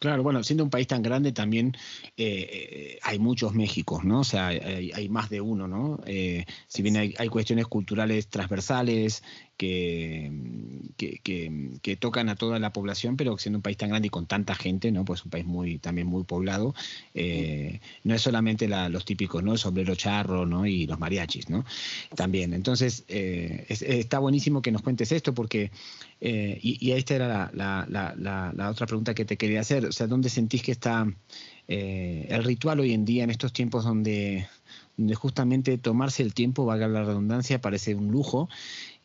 Claro, 0.01 0.23
bueno, 0.23 0.43
siendo 0.43 0.65
un 0.65 0.71
país 0.71 0.87
tan 0.87 1.03
grande 1.03 1.33
también 1.33 1.75
eh, 2.17 2.49
eh, 2.51 2.99
hay 3.03 3.19
muchos 3.19 3.55
Méxicos, 3.55 4.05
¿no? 4.05 4.21
O 4.21 4.25
sea, 4.25 4.49
hay, 4.49 5.09
más 5.09 5.31
de 5.31 5.41
uno, 5.41 5.67
¿no? 5.67 5.99
Eh, 6.05 6.45
si 6.67 6.83
bien 6.83 6.97
hay, 6.97 7.15
hay, 7.17 7.29
cuestiones 7.29 7.67
culturales 7.69 8.29
transversales 8.29 9.23
que, 9.57 10.33
que, 11.83 11.97
tocan 11.97 12.29
a 12.29 12.35
toda 12.35 12.59
la 12.59 12.73
población, 12.73 13.17
pero 13.17 13.39
siendo 13.39 13.59
un 13.59 13.63
país 13.63 13.77
tan 13.77 13.91
grande 13.91 14.09
y 14.09 14.11
con 14.11 14.27
tanta 14.27 14.55
gente, 14.55 14.91
¿no? 14.91 15.05
Pues 15.05 15.25
un 15.25 15.31
país 15.31 15.45
muy, 15.45 15.79
también 15.79 16.07
muy 16.07 16.25
poblado, 16.25 16.75
eh, 17.15 17.81
no 18.03 18.15
es 18.15 18.23
solamente 18.23 18.69
los 18.69 19.05
típicos, 19.05 19.43
¿no? 19.43 19.53
El 19.53 19.59
sombrero 19.59 19.95
charro, 19.95 20.45
¿no? 20.47 20.67
Y 20.67 20.87
los 20.87 20.99
mariachis, 20.99 21.49
¿no? 21.51 21.65
También. 22.17 22.53
Entonces, 22.53 23.05
eh, 23.09 23.67
está 23.69 24.19
buenísimo 24.19 24.61
que 24.61 24.73
nos 24.73 24.83
cuentes 24.83 25.13
esto 25.13 25.35
porque, 25.35 25.71
eh, 26.21 26.59
y, 26.61 26.93
esta 26.93 27.15
era 27.15 27.51
la, 27.53 28.71
otra 28.71 28.87
pregunta 28.87 29.15
que 29.15 29.25
te 29.25 29.37
quería 29.37 29.61
hacer, 29.61 29.87
o 29.87 29.93
sea, 29.93 30.07
¿dónde 30.07 30.29
sentís 30.29 30.63
que 30.63 30.73
está 30.73 31.07
el 31.67 32.45
ritual 32.45 32.81
hoy 32.81 32.93
en 32.93 33.07
día 33.07 33.25
en 33.25 33.31
estos 33.31 33.55
tiempos 33.55 33.85
donde, 33.85 34.47
donde 34.97 35.15
justamente 35.15 35.79
tomarse 35.79 36.23
el 36.23 36.35
tiempo, 36.35 36.67
valga 36.67 36.89
la 36.89 37.05
redundancia, 37.05 37.61
parece 37.61 37.95
un 37.95 38.09
lujo 38.09 38.49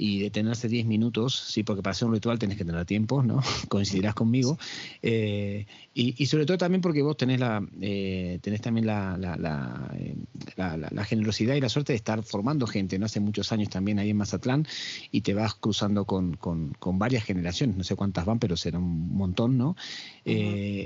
y 0.01 0.21
detenerse 0.21 0.69
10 0.69 0.85
minutos, 0.85 1.35
sí, 1.35 1.63
porque 1.63 1.83
para 1.83 1.91
hacer 1.91 2.07
un 2.07 2.13
ritual 2.13 2.39
tenés 2.39 2.57
que 2.57 2.63
tener 2.63 2.85
tiempo, 2.85 3.21
¿no? 3.21 3.41
Coincidirás 3.67 4.15
conmigo. 4.15 4.57
Eh, 5.01 5.65
y, 5.93 6.25
sobre 6.27 6.45
todo 6.45 6.57
también 6.57 6.79
porque 6.81 7.01
vos 7.01 7.17
tenés, 7.17 7.41
la, 7.41 7.61
eh, 7.81 8.39
tenés 8.41 8.61
también 8.61 8.87
la, 8.87 9.17
la, 9.17 11.03
generosidad 11.03 11.55
y 11.55 11.59
la 11.59 11.67
suerte 11.67 11.91
de 11.91 11.97
estar 11.97 12.23
formando 12.23 12.65
gente, 12.65 12.97
¿no? 12.97 13.07
Hace 13.07 13.19
muchos 13.19 13.51
años 13.51 13.67
también 13.67 13.99
ahí 13.99 14.11
en 14.11 14.17
Mazatlán 14.17 14.65
y 15.11 15.19
te 15.19 15.33
vas 15.33 15.55
cruzando 15.55 16.05
con, 16.05 16.37
con, 16.37 16.97
varias 16.97 17.25
generaciones, 17.25 17.75
no 17.75 17.83
sé 17.83 17.97
cuántas 17.97 18.23
van, 18.23 18.39
pero 18.39 18.55
será 18.55 18.79
un 18.79 19.13
montón, 19.13 19.57
¿no? 19.57 19.75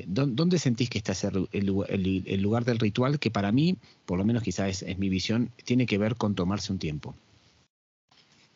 ¿Dónde 0.07 0.57
sentís 0.57 0.89
que 0.89 0.97
está 0.97 1.13
el, 1.27 1.47
el, 1.51 2.23
el, 2.25 2.41
lugar 2.41 2.65
del 2.65 2.79
ritual 2.79 3.19
que 3.19 3.29
para 3.29 3.51
mí, 3.51 3.77
por 4.07 4.17
lo 4.17 4.25
menos 4.25 4.41
quizás 4.41 4.81
es, 4.81 4.97
mi 4.97 5.09
visión, 5.09 5.51
tiene 5.63 5.85
que 5.85 5.99
ver 5.99 6.15
con 6.15 6.33
tomarse 6.33 6.71
un 6.71 6.79
tiempo. 6.79 7.15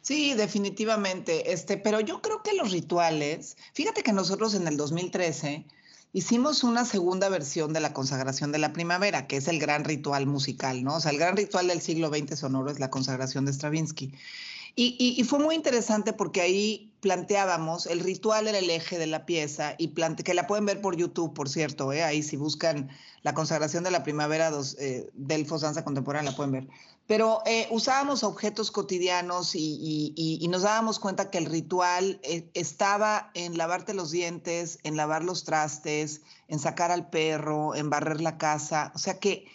Sí, 0.07 0.35
definitivamente. 0.35 1.51
Este, 1.51 1.75
pero 1.75 1.99
yo 1.99 2.21
creo 2.21 2.41
que 2.41 2.53
los 2.53 2.71
rituales, 2.71 3.57
fíjate 3.73 4.03
que 4.03 4.13
nosotros 4.13 4.53
en 4.53 4.65
el 4.65 4.77
2013 4.77 5.65
hicimos 6.13 6.63
una 6.63 6.85
segunda 6.85 7.27
versión 7.27 7.73
de 7.73 7.81
la 7.81 7.91
consagración 7.91 8.53
de 8.53 8.57
la 8.57 8.71
primavera, 8.71 9.27
que 9.27 9.35
es 9.35 9.49
el 9.49 9.59
gran 9.59 9.83
ritual 9.83 10.25
musical, 10.25 10.81
¿no? 10.81 10.95
O 10.95 10.99
sea, 11.01 11.11
el 11.11 11.17
gran 11.17 11.35
ritual 11.35 11.67
del 11.67 11.81
siglo 11.81 12.07
XX 12.07 12.39
sonoro 12.39 12.71
es 12.71 12.79
la 12.79 12.89
consagración 12.89 13.43
de 13.43 13.51
Stravinsky. 13.51 14.13
Y, 14.79 15.23
fue 15.23 15.39
muy 15.39 15.55
interesante 15.55 16.13
porque 16.13 16.39
ahí 16.39 16.93
planteábamos, 16.99 17.87
el 17.87 17.99
ritual 17.99 18.47
era 18.47 18.59
el 18.59 18.69
eje 18.69 18.99
de 18.99 19.07
la 19.07 19.25
pieza 19.25 19.73
y 19.79 19.87
que 19.87 20.35
la 20.35 20.45
pueden 20.45 20.67
ver 20.67 20.81
por 20.81 20.95
YouTube, 20.95 21.33
por 21.33 21.49
cierto, 21.49 21.91
¿eh? 21.91 22.03
ahí 22.03 22.21
si 22.21 22.37
buscan 22.37 22.87
la 23.23 23.33
consagración 23.33 23.83
de 23.83 23.89
la 23.89 24.03
primavera 24.03 24.51
dos, 24.51 24.75
eh, 24.79 25.09
Delfos 25.15 25.61
Danza 25.61 25.83
Contemporánea 25.83 26.29
la 26.29 26.37
pueden 26.37 26.51
ver. 26.51 26.67
Pero 27.07 27.41
eh, 27.47 27.67
usábamos 27.71 28.23
objetos 28.23 28.69
cotidianos 28.69 29.55
y, 29.55 30.45
nos 30.47 30.61
dábamos 30.61 30.99
cuenta 30.99 31.31
que 31.31 31.39
el 31.39 31.47
ritual 31.47 32.19
eh, 32.21 32.47
estaba 32.53 33.31
en 33.33 33.57
lavarte 33.57 33.95
los 33.95 34.11
dientes, 34.11 34.77
en 34.83 34.95
lavar 34.95 35.23
los 35.23 35.43
trastes, 35.43 36.21
en 36.49 36.59
sacar 36.59 36.91
al 36.91 37.09
perro, 37.09 37.73
en 37.73 37.89
barrer 37.89 38.21
la 38.21 38.37
casa. 38.37 38.91
O 38.93 38.99
sea 38.99 39.19
que 39.19 39.47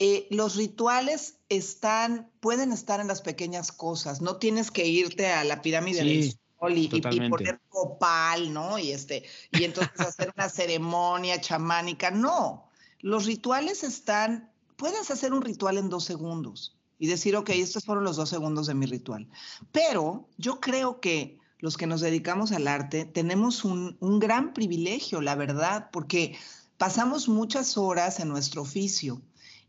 eh, 0.00 0.28
los 0.30 0.54
rituales 0.54 1.38
están, 1.48 2.30
pueden 2.38 2.70
estar 2.72 3.00
en 3.00 3.08
las 3.08 3.20
pequeñas 3.20 3.72
cosas. 3.72 4.20
No 4.20 4.36
tienes 4.36 4.70
que 4.70 4.86
irte 4.86 5.26
a 5.26 5.42
la 5.42 5.60
pirámide 5.60 6.04
del 6.04 6.38
sol 6.60 6.76
y, 6.76 6.88
poner 7.28 7.60
copal, 7.68 8.52
¿no? 8.52 8.78
Y 8.78 8.92
este, 8.92 9.24
y 9.50 9.64
entonces 9.64 9.98
hacer 10.00 10.32
una 10.36 10.48
ceremonia 10.48 11.40
chamánica. 11.40 12.12
No. 12.12 12.68
Los 13.00 13.26
rituales 13.26 13.82
están, 13.82 14.52
puedes 14.76 15.10
hacer 15.10 15.32
un 15.32 15.42
ritual 15.42 15.78
en 15.78 15.88
dos 15.88 16.04
segundos 16.04 16.76
y 17.00 17.08
decir, 17.08 17.34
ok, 17.34 17.50
estos 17.50 17.84
fueron 17.84 18.04
los 18.04 18.16
dos 18.16 18.28
segundos 18.28 18.68
de 18.68 18.74
mi 18.74 18.86
ritual. 18.86 19.28
Pero 19.72 20.28
yo 20.36 20.60
creo 20.60 21.00
que 21.00 21.38
los 21.58 21.76
que 21.76 21.88
nos 21.88 22.00
dedicamos 22.00 22.52
al 22.52 22.68
arte 22.68 23.04
tenemos 23.04 23.64
un, 23.64 23.96
un 23.98 24.20
gran 24.20 24.52
privilegio, 24.52 25.20
la 25.20 25.34
verdad, 25.34 25.90
porque 25.92 26.38
pasamos 26.76 27.28
muchas 27.28 27.76
horas 27.76 28.20
en 28.20 28.28
nuestro 28.28 28.62
oficio 28.62 29.22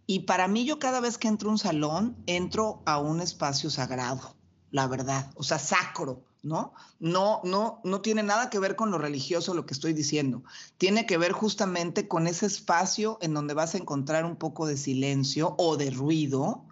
y 0.10 0.22
para 0.22 0.48
mí 0.48 0.66
yo 0.66 0.80
cada 0.80 1.02
vez 1.02 1.20
que 1.20 1.28
entro 1.28 1.50
a 1.50 1.52
un 1.52 1.60
salón, 1.60 2.18
entro 2.26 2.82
a 2.88 2.98
un 2.98 3.22
espacio 3.22 3.70
sagrado, 3.70 4.36
la 4.72 4.88
verdad, 4.88 5.30
o 5.36 5.44
sea, 5.44 5.60
sacro, 5.60 6.24
¿no? 6.42 6.74
No, 7.00 7.42
no, 7.44 7.80
no 7.84 8.02
tiene 8.02 8.24
nada 8.24 8.50
que 8.50 8.58
ver 8.58 8.76
con 8.76 8.90
lo 8.90 8.98
religioso 8.98 9.54
lo 9.54 9.68
que 9.68 9.76
estoy 9.76 9.94
diciendo. 9.94 10.44
Tiene 10.80 11.06
que 11.06 11.20
ver 11.20 11.32
justamente 11.32 12.08
con 12.08 12.26
ese 12.26 12.48
espacio 12.48 13.20
en 13.22 13.36
donde 13.36 13.54
vas 13.54 13.76
a 13.76 13.78
encontrar 13.78 14.26
un 14.26 14.36
poco 14.36 14.66
de 14.66 14.78
silencio 14.78 15.54
o 15.60 15.78
de 15.78 15.92
ruido 15.92 16.66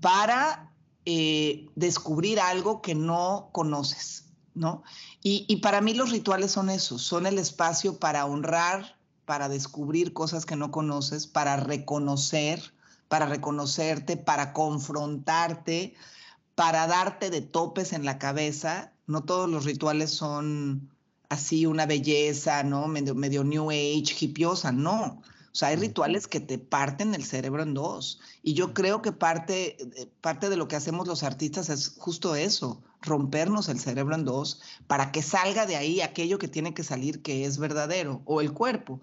para 0.00 0.74
eh, 1.04 1.68
descubrir 1.76 2.40
algo 2.40 2.82
que 2.82 2.96
no 2.96 3.50
conoces, 3.52 4.24
¿no? 4.54 4.82
Y, 5.22 5.44
y 5.46 5.58
para 5.58 5.80
mí 5.82 5.94
los 5.94 6.10
rituales 6.10 6.50
son 6.50 6.68
eso, 6.68 6.98
son 6.98 7.26
el 7.26 7.38
espacio 7.38 8.00
para 8.00 8.26
honrar 8.26 8.96
para 9.32 9.48
descubrir 9.48 10.12
cosas 10.12 10.44
que 10.44 10.56
no 10.56 10.70
conoces, 10.70 11.26
para 11.26 11.56
reconocer, 11.56 12.74
para 13.08 13.24
reconocerte, 13.24 14.18
para 14.18 14.52
confrontarte, 14.52 15.94
para 16.54 16.86
darte 16.86 17.30
de 17.30 17.40
topes 17.40 17.94
en 17.94 18.04
la 18.04 18.18
cabeza. 18.18 18.92
No 19.06 19.24
todos 19.24 19.48
los 19.48 19.64
rituales 19.64 20.10
son 20.10 20.90
así 21.30 21.64
una 21.64 21.86
belleza, 21.86 22.62
¿no? 22.62 22.88
Medio, 22.88 23.14
medio 23.14 23.42
New 23.42 23.70
Age, 23.70 24.14
hipiosa, 24.20 24.70
no. 24.70 25.22
O 25.24 25.54
sea, 25.54 25.68
hay 25.68 25.76
rituales 25.76 26.26
que 26.26 26.40
te 26.40 26.58
parten 26.58 27.14
el 27.14 27.24
cerebro 27.24 27.62
en 27.62 27.72
dos. 27.72 28.20
Y 28.42 28.52
yo 28.52 28.74
creo 28.74 29.00
que 29.00 29.12
parte, 29.12 29.78
eh, 29.80 30.10
parte 30.20 30.50
de 30.50 30.56
lo 30.58 30.68
que 30.68 30.76
hacemos 30.76 31.08
los 31.08 31.22
artistas 31.22 31.70
es 31.70 31.94
justo 31.96 32.34
eso, 32.34 32.82
rompernos 33.00 33.70
el 33.70 33.80
cerebro 33.80 34.14
en 34.14 34.26
dos 34.26 34.60
para 34.86 35.10
que 35.10 35.22
salga 35.22 35.64
de 35.64 35.76
ahí 35.76 36.02
aquello 36.02 36.38
que 36.38 36.48
tiene 36.48 36.74
que 36.74 36.84
salir 36.84 37.22
que 37.22 37.46
es 37.46 37.56
verdadero, 37.56 38.20
o 38.26 38.42
el 38.42 38.52
cuerpo. 38.52 39.00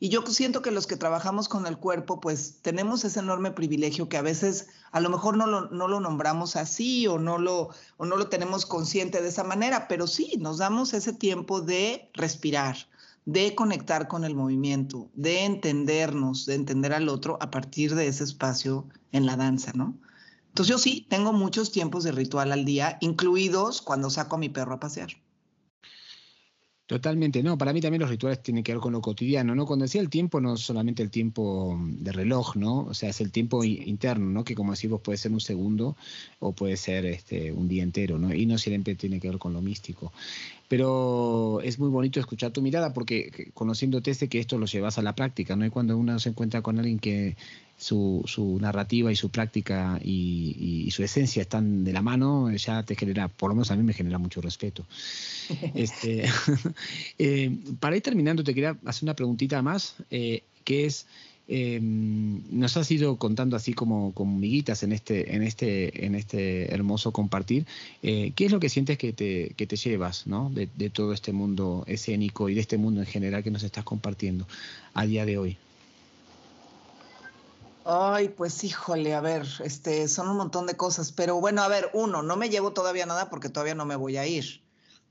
Y 0.00 0.10
yo 0.10 0.24
siento 0.26 0.62
que 0.62 0.70
los 0.70 0.86
que 0.86 0.96
trabajamos 0.96 1.48
con 1.48 1.66
el 1.66 1.78
cuerpo, 1.78 2.20
pues 2.20 2.58
tenemos 2.62 3.04
ese 3.04 3.18
enorme 3.18 3.50
privilegio 3.50 4.08
que 4.08 4.16
a 4.16 4.22
veces 4.22 4.68
a 4.92 5.00
lo 5.00 5.10
mejor 5.10 5.36
no 5.36 5.46
lo, 5.46 5.70
no 5.70 5.88
lo 5.88 5.98
nombramos 5.98 6.54
así 6.54 7.06
o 7.08 7.18
no, 7.18 7.38
lo, 7.38 7.70
o 7.96 8.06
no 8.06 8.16
lo 8.16 8.28
tenemos 8.28 8.64
consciente 8.64 9.20
de 9.20 9.28
esa 9.28 9.42
manera, 9.42 9.88
pero 9.88 10.06
sí, 10.06 10.36
nos 10.38 10.58
damos 10.58 10.94
ese 10.94 11.12
tiempo 11.12 11.60
de 11.60 12.10
respirar, 12.14 12.76
de 13.24 13.56
conectar 13.56 14.06
con 14.06 14.24
el 14.24 14.36
movimiento, 14.36 15.10
de 15.14 15.44
entendernos, 15.44 16.46
de 16.46 16.54
entender 16.54 16.92
al 16.92 17.08
otro 17.08 17.36
a 17.40 17.50
partir 17.50 17.96
de 17.96 18.06
ese 18.06 18.22
espacio 18.22 18.86
en 19.10 19.26
la 19.26 19.36
danza, 19.36 19.72
¿no? 19.74 19.98
Entonces 20.48 20.70
yo 20.70 20.78
sí, 20.78 21.06
tengo 21.10 21.32
muchos 21.32 21.72
tiempos 21.72 22.04
de 22.04 22.12
ritual 22.12 22.52
al 22.52 22.64
día, 22.64 22.98
incluidos 23.00 23.82
cuando 23.82 24.10
saco 24.10 24.36
a 24.36 24.38
mi 24.38 24.48
perro 24.48 24.74
a 24.74 24.80
pasear. 24.80 25.10
Totalmente, 26.88 27.42
no, 27.42 27.58
para 27.58 27.74
mí 27.74 27.82
también 27.82 28.00
los 28.00 28.08
rituales 28.08 28.42
tienen 28.42 28.64
que 28.64 28.72
ver 28.72 28.80
con 28.80 28.94
lo 28.94 29.02
cotidiano, 29.02 29.54
¿no? 29.54 29.66
Cuando 29.66 29.82
decía 29.82 30.00
el 30.00 30.08
tiempo, 30.08 30.40
no 30.40 30.56
solamente 30.56 31.02
el 31.02 31.10
tiempo 31.10 31.78
de 31.86 32.12
reloj, 32.12 32.56
¿no? 32.56 32.86
O 32.86 32.94
sea, 32.94 33.10
es 33.10 33.20
el 33.20 33.30
tiempo 33.30 33.62
interno, 33.62 34.24
¿no? 34.30 34.42
Que 34.42 34.54
como 34.54 34.70
decimos 34.70 35.02
puede 35.02 35.18
ser 35.18 35.32
un 35.32 35.40
segundo 35.40 35.98
o 36.40 36.52
puede 36.52 36.78
ser 36.78 37.04
este, 37.04 37.52
un 37.52 37.68
día 37.68 37.82
entero, 37.82 38.18
¿no? 38.18 38.32
Y 38.32 38.46
no 38.46 38.56
siempre 38.56 38.94
tiene 38.94 39.20
que 39.20 39.28
ver 39.28 39.36
con 39.36 39.52
lo 39.52 39.60
místico. 39.60 40.14
Pero 40.68 41.60
es 41.62 41.78
muy 41.78 41.88
bonito 41.88 42.20
escuchar 42.20 42.50
tu 42.52 42.60
mirada 42.60 42.92
porque 42.92 43.50
conociéndote 43.54 44.12
sé 44.14 44.28
que 44.28 44.38
esto 44.38 44.58
lo 44.58 44.66
llevas 44.66 44.98
a 44.98 45.02
la 45.02 45.14
práctica, 45.14 45.56
¿no? 45.56 45.64
Y 45.64 45.70
cuando 45.70 45.96
uno 45.96 46.18
se 46.18 46.28
encuentra 46.28 46.60
con 46.60 46.78
alguien 46.78 46.98
que 46.98 47.36
su, 47.78 48.22
su 48.26 48.58
narrativa 48.60 49.10
y 49.10 49.16
su 49.16 49.30
práctica 49.30 49.98
y, 50.02 50.90
su 50.90 51.02
esencia 51.04 51.42
están 51.42 51.84
de 51.84 51.92
la 51.92 52.02
mano, 52.02 52.50
ya 52.50 52.82
te 52.82 52.96
genera, 52.96 53.28
por 53.28 53.50
lo 53.50 53.54
menos 53.54 53.70
a 53.70 53.76
mí 53.76 53.82
me 53.82 53.94
genera 53.94 54.18
mucho 54.18 54.40
respeto. 54.40 54.84
este, 55.74 56.28
eh, 57.18 57.56
para 57.78 57.96
ir 57.96 58.02
terminando, 58.02 58.42
te 58.42 58.52
quería 58.52 58.76
hacer 58.84 59.04
una 59.04 59.14
preguntita 59.14 59.62
más, 59.62 59.94
eh, 60.10 60.42
que 60.64 60.86
es, 60.86 61.06
em, 61.48 62.42
nos 62.50 62.76
has 62.76 62.90
ido 62.90 63.16
contando 63.16 63.56
así 63.56 63.72
como, 63.72 64.12
miguitas 64.24 64.82
en 64.82 64.92
este, 64.92 65.34
en 65.34 65.42
este, 65.42 66.06
en 66.06 66.14
este 66.14 66.72
hermoso 66.72 67.12
compartir. 67.12 67.66
Eh, 68.02 68.32
¿Qué 68.36 68.46
es 68.46 68.52
lo 68.52 68.60
que 68.60 68.68
sientes 68.68 68.98
que 68.98 69.12
te, 69.12 69.54
que 69.56 69.66
te 69.66 69.76
llevas 69.76 70.26
¿no? 70.26 70.50
de, 70.50 70.68
de 70.76 70.90
todo 70.90 71.12
este 71.12 71.32
mundo 71.32 71.84
escénico 71.86 72.48
y 72.48 72.54
de 72.54 72.60
este 72.60 72.78
mundo 72.78 73.00
en 73.00 73.06
general 73.06 73.42
que 73.42 73.50
nos 73.50 73.62
estás 73.62 73.84
compartiendo 73.84 74.46
a 74.94 75.06
día 75.06 75.24
de 75.24 75.38
hoy? 75.38 75.58
Ay, 77.90 78.28
pues 78.28 78.64
híjole, 78.64 79.14
a 79.14 79.22
ver, 79.22 79.46
este, 79.64 80.08
son 80.08 80.28
un 80.28 80.36
montón 80.36 80.66
de 80.66 80.76
cosas, 80.76 81.10
pero 81.10 81.40
bueno, 81.40 81.62
a 81.62 81.68
ver, 81.68 81.88
uno, 81.94 82.22
no 82.22 82.36
me 82.36 82.50
llevo 82.50 82.74
todavía 82.74 83.06
nada 83.06 83.30
porque 83.30 83.48
todavía 83.48 83.74
no 83.74 83.86
me 83.86 83.96
voy 83.96 84.18
a 84.18 84.26
ir, 84.26 84.62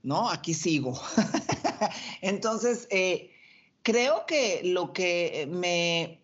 ¿no? 0.04 0.30
Aquí 0.30 0.54
sigo. 0.54 0.96
Entonces, 2.22 2.86
eh, 2.90 3.32
creo 3.82 4.26
que 4.26 4.60
lo 4.62 4.92
que 4.92 5.48
me, 5.50 6.20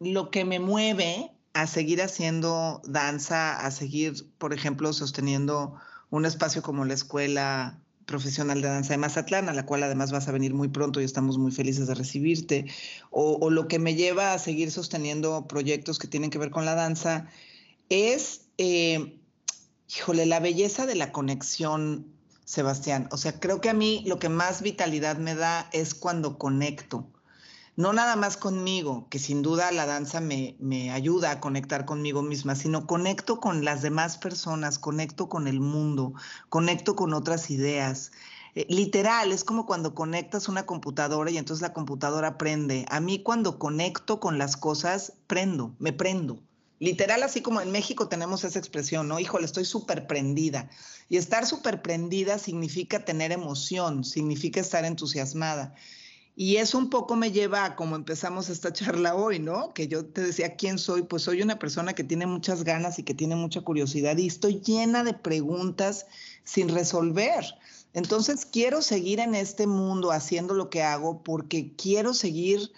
lo 0.00 0.30
que 0.30 0.44
me 0.44 0.58
mueve 0.58 1.30
a 1.52 1.66
seguir 1.66 2.02
haciendo 2.02 2.80
danza, 2.84 3.58
a 3.58 3.70
seguir, 3.70 4.30
por 4.38 4.52
ejemplo, 4.52 4.92
sosteniendo 4.92 5.74
un 6.10 6.24
espacio 6.24 6.62
como 6.62 6.84
la 6.84 6.94
escuela 6.94 7.78
profesional 8.06 8.62
de 8.62 8.68
danza 8.68 8.94
de 8.94 8.98
Mazatlán, 8.98 9.48
a 9.48 9.52
la 9.52 9.66
cual 9.66 9.82
además 9.82 10.12
vas 10.12 10.28
a 10.28 10.32
venir 10.32 10.54
muy 10.54 10.68
pronto 10.68 11.00
y 11.00 11.04
estamos 11.04 11.36
muy 11.36 11.52
felices 11.52 11.88
de 11.88 11.94
recibirte, 11.94 12.66
o, 13.10 13.50
lo 13.50 13.68
que 13.68 13.78
me 13.78 13.94
lleva 13.94 14.32
a 14.32 14.38
seguir 14.38 14.70
sosteniendo 14.70 15.46
proyectos 15.46 15.98
que 15.98 16.08
tienen 16.08 16.30
que 16.30 16.38
ver 16.38 16.50
con 16.50 16.64
la 16.64 16.74
danza, 16.74 17.26
es, 17.90 18.42
eh, 18.56 19.20
híjole, 19.94 20.24
la 20.24 20.40
belleza 20.40 20.86
de 20.86 20.94
la 20.94 21.12
conexión, 21.12 22.06
Sebastián. 22.44 23.08
O 23.10 23.18
sea, 23.18 23.38
creo 23.38 23.60
que 23.60 23.68
a 23.68 23.74
mí 23.74 24.02
lo 24.06 24.18
que 24.18 24.30
más 24.30 24.62
vitalidad 24.62 25.18
me 25.18 25.34
da 25.34 25.68
es 25.72 25.94
cuando 25.94 26.38
conecto 26.38 27.06
no 27.78 27.92
nada 27.92 28.16
más 28.16 28.36
conmigo, 28.36 29.06
que 29.08 29.20
sin 29.20 29.40
duda 29.40 29.70
la 29.70 29.86
danza 29.86 30.20
me, 30.20 30.56
me, 30.58 30.90
ayuda 30.90 31.30
a 31.30 31.38
conectar 31.38 31.84
conmigo 31.84 32.22
misma, 32.22 32.56
sino 32.56 32.88
conecto 32.88 33.38
con 33.38 33.64
las 33.64 33.82
demás 33.82 34.18
personas, 34.18 34.80
conecto 34.80 35.28
con 35.28 35.46
el 35.46 35.60
mundo, 35.60 36.12
conecto 36.48 36.96
con 36.96 37.14
otras 37.14 37.50
ideas. 37.50 38.10
Eh, 38.56 38.66
literal, 38.68 39.30
es 39.30 39.44
como 39.44 39.64
cuando 39.64 39.94
conectas 39.94 40.48
una 40.48 40.66
computadora 40.66 41.30
y 41.30 41.38
entonces 41.38 41.62
la 41.62 41.72
computadora 41.72 42.36
prende. 42.36 42.84
A 42.90 42.98
mí 42.98 43.22
cuando 43.22 43.60
conecto 43.60 44.18
con 44.18 44.38
las 44.38 44.56
cosas, 44.56 45.12
prendo, 45.28 45.76
me 45.78 45.92
prendo. 45.92 46.42
Literal, 46.80 47.22
así 47.22 47.42
como 47.42 47.60
en 47.60 47.70
México 47.70 48.08
tenemos 48.08 48.42
esa 48.42 48.58
expresión, 48.58 49.06
¿no? 49.06 49.20
Híjole, 49.20 49.44
estoy 49.44 49.64
súper 49.64 50.08
prendida. 50.08 50.68
Y 51.08 51.16
estar 51.16 51.46
súper 51.46 51.80
prendida 51.80 52.40
significa 52.40 53.04
tener 53.04 53.30
emoción, 53.30 54.02
significa 54.02 54.58
estar 54.58 54.84
entusiasmada. 54.84 55.76
Y 56.40 56.58
eso 56.58 56.78
un 56.78 56.88
poco 56.88 57.16
me 57.16 57.32
lleva 57.32 57.64
a 57.64 57.74
como 57.74 57.96
empezamos 57.96 58.48
esta 58.48 58.72
charla 58.72 59.16
hoy, 59.16 59.40
¿no? 59.40 59.74
Que 59.74 59.88
yo 59.88 60.06
te 60.06 60.20
decía, 60.22 60.54
¿quién 60.54 60.78
soy? 60.78 61.02
Pues 61.02 61.24
soy 61.24 61.42
una 61.42 61.58
persona 61.58 61.94
que 61.94 62.04
tiene 62.04 62.26
muchas 62.26 62.62
ganas 62.62 63.00
y 63.00 63.02
que 63.02 63.12
tiene 63.12 63.34
mucha 63.34 63.62
curiosidad 63.62 64.16
y 64.16 64.28
estoy 64.28 64.60
llena 64.60 65.02
de 65.02 65.14
preguntas 65.14 66.06
sin 66.44 66.68
resolver. 66.68 67.44
Entonces 67.92 68.46
quiero 68.46 68.82
seguir 68.82 69.18
en 69.18 69.34
este 69.34 69.66
mundo 69.66 70.12
haciendo 70.12 70.54
lo 70.54 70.70
que 70.70 70.84
hago 70.84 71.24
porque 71.24 71.72
quiero 71.74 72.14
seguir 72.14 72.70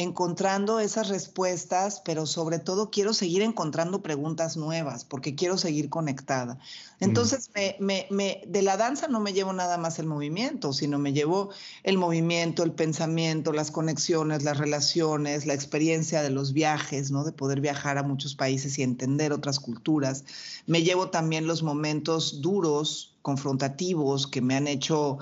encontrando 0.00 0.80
esas 0.80 1.08
respuestas, 1.08 2.00
pero 2.04 2.24
sobre 2.24 2.58
todo 2.58 2.90
quiero 2.90 3.12
seguir 3.12 3.42
encontrando 3.42 4.02
preguntas 4.02 4.56
nuevas 4.56 5.04
porque 5.04 5.34
quiero 5.34 5.58
seguir 5.58 5.90
conectada. 5.90 6.54
Mm. 6.54 7.04
Entonces, 7.04 7.50
me, 7.78 8.42
de 8.46 8.62
la 8.62 8.78
danza 8.78 9.08
no 9.08 9.20
me 9.20 9.34
llevo 9.34 9.52
nada 9.52 9.76
más 9.76 9.98
el 9.98 10.06
movimiento, 10.06 10.72
sino 10.72 10.98
me 10.98 11.12
llevo 11.12 11.50
el 11.82 11.98
movimiento, 11.98 12.62
el 12.62 12.72
pensamiento, 12.72 13.52
las 13.52 13.70
conexiones, 13.70 14.42
las 14.42 14.56
relaciones, 14.56 15.44
la 15.44 15.54
experiencia 15.54 16.22
de 16.22 16.30
los 16.30 16.54
viajes, 16.54 17.10
¿no? 17.10 17.22
De 17.22 17.32
poder 17.32 17.60
viajar 17.60 17.98
a 17.98 18.02
muchos 18.02 18.34
países 18.34 18.78
y 18.78 18.82
entender 18.82 19.34
otras 19.34 19.60
culturas. 19.60 20.24
Me 20.66 20.82
llevo 20.82 21.10
también 21.10 21.46
los 21.46 21.62
momentos 21.62 22.40
duros, 22.40 23.18
confrontativos, 23.20 24.26
que 24.26 24.40
me 24.40 24.56
han 24.56 24.66
hecho 24.66 25.18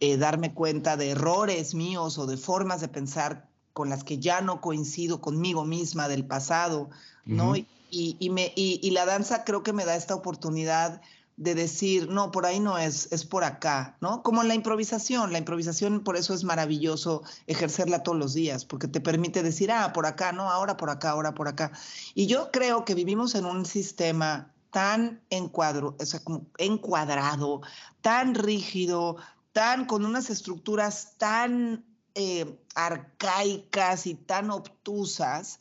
eh, 0.00 0.16
darme 0.16 0.54
cuenta 0.54 0.96
de 0.96 1.10
errores 1.10 1.74
míos 1.74 2.16
o 2.18 2.26
de 2.26 2.38
formas 2.38 2.80
de 2.80 2.88
pensar 2.88 3.51
con 3.72 3.88
las 3.88 4.04
que 4.04 4.18
ya 4.18 4.40
no 4.40 4.60
coincido 4.60 5.20
conmigo 5.20 5.64
misma 5.64 6.08
del 6.08 6.24
pasado, 6.24 6.90
¿no? 7.24 7.54
y, 7.92 8.30
me, 8.30 8.52
y, 8.56 8.90
la 8.90 9.04
danza 9.04 9.44
creo 9.44 9.62
que 9.62 9.74
me 9.74 9.84
da 9.84 9.94
esta 9.96 10.14
oportunidad 10.14 11.02
de 11.36 11.54
decir, 11.54 12.08
no, 12.08 12.30
por 12.30 12.46
ahí 12.46 12.60
no 12.60 12.78
es, 12.78 13.10
es 13.10 13.24
por 13.24 13.44
acá, 13.44 13.96
¿no? 14.00 14.22
Como 14.22 14.42
la 14.42 14.54
improvisación, 14.54 15.32
la 15.32 15.38
improvisación 15.38 16.00
por 16.00 16.16
eso 16.16 16.34
es 16.34 16.44
maravilloso 16.44 17.22
ejercerla 17.46 18.02
todos 18.02 18.18
los 18.18 18.34
días, 18.34 18.64
porque 18.64 18.88
te 18.88 19.00
permite 19.00 19.42
decir, 19.42 19.72
ah, 19.72 19.92
por 19.92 20.06
acá, 20.06 20.32
no, 20.32 20.50
ahora 20.50 20.76
por 20.76 20.88
acá, 20.90 21.10
ahora 21.10 21.34
por 21.34 21.48
acá. 21.48 21.72
Y 22.14 22.26
yo 22.26 22.50
creo 22.50 22.84
que 22.84 22.94
vivimos 22.94 23.34
en 23.34 23.44
un 23.44 23.66
sistema 23.66 24.52
tan 24.70 25.20
encuadro, 25.30 25.96
o 25.98 26.06
sea, 26.06 26.20
como 26.20 26.46
encuadrado, 26.58 27.60
tan 28.00 28.34
rígido, 28.34 29.16
tan 29.52 29.84
con 29.84 30.04
unas 30.04 30.30
estructuras 30.30 31.14
tan 31.18 31.84
eh, 32.14 32.58
arcaicas 32.74 34.06
y 34.06 34.14
tan 34.14 34.50
obtusas 34.50 35.60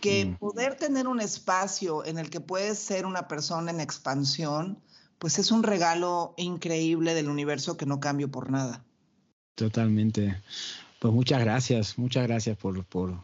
que 0.00 0.26
mm. 0.26 0.36
poder 0.36 0.76
tener 0.76 1.06
un 1.06 1.20
espacio 1.20 2.04
en 2.04 2.18
el 2.18 2.28
que 2.28 2.40
puedes 2.40 2.78
ser 2.78 3.06
una 3.06 3.28
persona 3.28 3.70
en 3.70 3.80
expansión, 3.80 4.82
pues 5.18 5.38
es 5.38 5.52
un 5.52 5.62
regalo 5.62 6.34
increíble 6.36 7.14
del 7.14 7.28
universo 7.28 7.76
que 7.76 7.86
no 7.86 8.00
cambio 8.00 8.28
por 8.30 8.50
nada. 8.50 8.84
Totalmente. 9.54 10.42
Pues 10.98 11.14
muchas 11.14 11.40
gracias, 11.40 11.98
muchas 11.98 12.26
gracias 12.26 12.56
por, 12.56 12.84
por, 12.84 13.16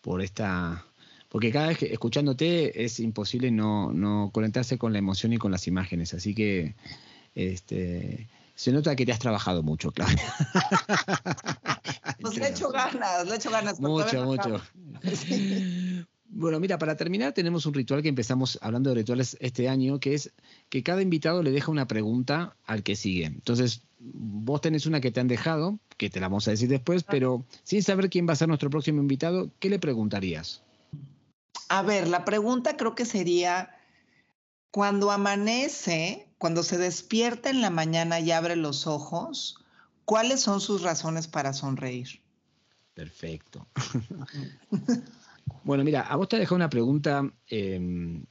por 0.00 0.22
esta... 0.22 0.84
Porque 1.28 1.50
cada 1.50 1.66
vez 1.66 1.78
que 1.78 1.92
escuchándote 1.92 2.84
es 2.84 3.00
imposible 3.00 3.50
no, 3.50 3.92
no 3.92 4.30
conectarse 4.32 4.78
con 4.78 4.92
la 4.92 5.00
emoción 5.00 5.32
y 5.32 5.38
con 5.38 5.50
las 5.50 5.66
imágenes. 5.66 6.14
Así 6.14 6.34
que 6.34 6.76
este, 7.34 8.28
se 8.54 8.72
nota 8.72 8.94
que 8.94 9.04
te 9.04 9.12
has 9.12 9.18
trabajado 9.18 9.62
mucho, 9.62 9.90
Claudia. 9.90 10.22
Le 12.44 12.50
he 12.50 12.52
hecho 12.52 12.70
ganas, 12.70 13.26
le 13.26 13.32
he 13.32 13.36
hecho 13.36 13.50
ganas. 13.50 13.80
Mucho, 13.80 14.24
mucho. 14.24 14.60
Bueno, 16.36 16.58
mira, 16.58 16.78
para 16.78 16.96
terminar 16.96 17.32
tenemos 17.32 17.64
un 17.64 17.74
ritual 17.74 18.02
que 18.02 18.08
empezamos 18.08 18.58
hablando 18.60 18.90
de 18.90 18.96
rituales 18.96 19.36
este 19.38 19.68
año, 19.68 20.00
que 20.00 20.14
es 20.14 20.32
que 20.68 20.82
cada 20.82 21.00
invitado 21.00 21.44
le 21.44 21.52
deja 21.52 21.70
una 21.70 21.86
pregunta 21.86 22.56
al 22.64 22.82
que 22.82 22.96
sigue. 22.96 23.26
Entonces, 23.26 23.82
vos 24.00 24.60
tenés 24.60 24.84
una 24.86 25.00
que 25.00 25.12
te 25.12 25.20
han 25.20 25.28
dejado, 25.28 25.78
que 25.96 26.10
te 26.10 26.18
la 26.18 26.26
vamos 26.26 26.48
a 26.48 26.50
decir 26.50 26.68
después, 26.68 27.04
pero 27.04 27.44
sin 27.62 27.84
saber 27.84 28.10
quién 28.10 28.28
va 28.28 28.32
a 28.32 28.36
ser 28.36 28.48
nuestro 28.48 28.68
próximo 28.68 29.00
invitado, 29.00 29.48
¿qué 29.60 29.70
le 29.70 29.78
preguntarías? 29.78 30.60
A 31.68 31.82
ver, 31.82 32.08
la 32.08 32.24
pregunta 32.24 32.76
creo 32.76 32.96
que 32.96 33.04
sería, 33.04 33.70
cuando 34.72 35.12
amanece, 35.12 36.28
cuando 36.38 36.64
se 36.64 36.78
despierta 36.78 37.48
en 37.48 37.60
la 37.60 37.70
mañana 37.70 38.18
y 38.18 38.32
abre 38.32 38.56
los 38.56 38.88
ojos, 38.88 39.60
¿cuáles 40.04 40.40
son 40.40 40.60
sus 40.60 40.82
razones 40.82 41.28
para 41.28 41.52
sonreír? 41.52 42.23
Perfecto. 42.94 43.66
bueno, 45.64 45.84
mira, 45.84 46.02
a 46.02 46.16
vos 46.16 46.28
te 46.28 46.38
dejado 46.38 46.56
una 46.56 46.70
pregunta, 46.70 47.28
em, 47.48 48.24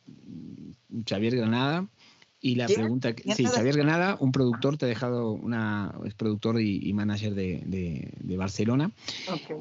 Xavier 1.07 1.35
Granada. 1.35 1.87
Y 2.45 2.55
la 2.55 2.67
pregunta, 2.67 3.15
sí, 3.37 3.45
Xavier 3.45 3.77
Granada, 3.77 4.17
un 4.19 4.33
productor, 4.33 4.75
te 4.75 4.83
ha 4.83 4.89
dejado 4.89 5.31
una, 5.31 5.95
es 6.05 6.13
productor 6.13 6.59
y, 6.59 6.91
manager 6.91 7.33
de, 7.33 8.35
Barcelona, 8.37 8.91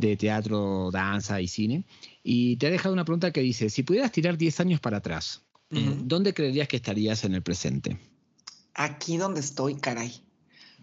de 0.00 0.16
teatro, 0.16 0.90
danza 0.90 1.40
y 1.40 1.46
cine. 1.46 1.84
Y 2.24 2.56
te 2.56 2.66
ha 2.66 2.70
dejado 2.70 2.92
una 2.92 3.04
pregunta 3.04 3.30
que 3.30 3.40
dice, 3.40 3.70
si 3.70 3.84
pudieras 3.84 4.10
tirar 4.10 4.36
10 4.36 4.58
años 4.58 4.80
para 4.80 4.96
atrás, 4.96 5.42
¿dónde 5.70 6.34
creerías 6.34 6.66
que 6.66 6.74
estarías 6.74 7.22
en 7.22 7.36
el 7.36 7.42
presente? 7.42 7.98
Aquí 8.74 9.16
donde 9.16 9.38
estoy, 9.38 9.76
caray. 9.76 10.20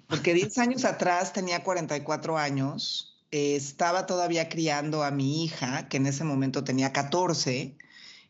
Porque 0.08 0.34
10 0.34 0.58
años 0.58 0.86
atrás 0.86 1.34
tenía 1.34 1.66
44 1.66 2.38
años, 2.38 3.19
estaba 3.32 4.06
todavía 4.06 4.50
criando 4.50 5.04
a 5.04 5.12
mi 5.12 5.44
hija, 5.44 5.88
que 5.90 5.98
en 5.98 6.08
ese 6.08 6.24
momento 6.24 6.64
tenía 6.64 6.94
14. 6.94 7.78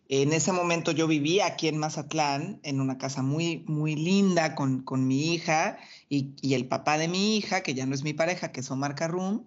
En 0.10 0.34
ese 0.34 0.52
momento 0.52 0.92
yo 0.92 1.08
vivía 1.08 1.46
aquí 1.46 1.68
en 1.68 1.78
Mazatlán, 1.78 2.60
en 2.64 2.82
una 2.82 2.98
casa 2.98 3.22
muy, 3.22 3.64
muy 3.68 3.96
linda 3.96 4.56
con, 4.56 4.82
con 4.82 5.08
mi 5.08 5.34
hija 5.34 5.78
y, 6.10 6.34
y, 6.42 6.56
el 6.56 6.68
papá 6.68 6.98
de 6.98 7.08
mi 7.08 7.38
hija, 7.38 7.62
que 7.62 7.76
ya 7.76 7.86
no 7.86 7.94
es 7.94 8.04
mi 8.04 8.14
pareja, 8.14 8.52
que 8.52 8.62
es 8.62 8.72
Omar 8.72 8.96
Carrum. 8.96 9.44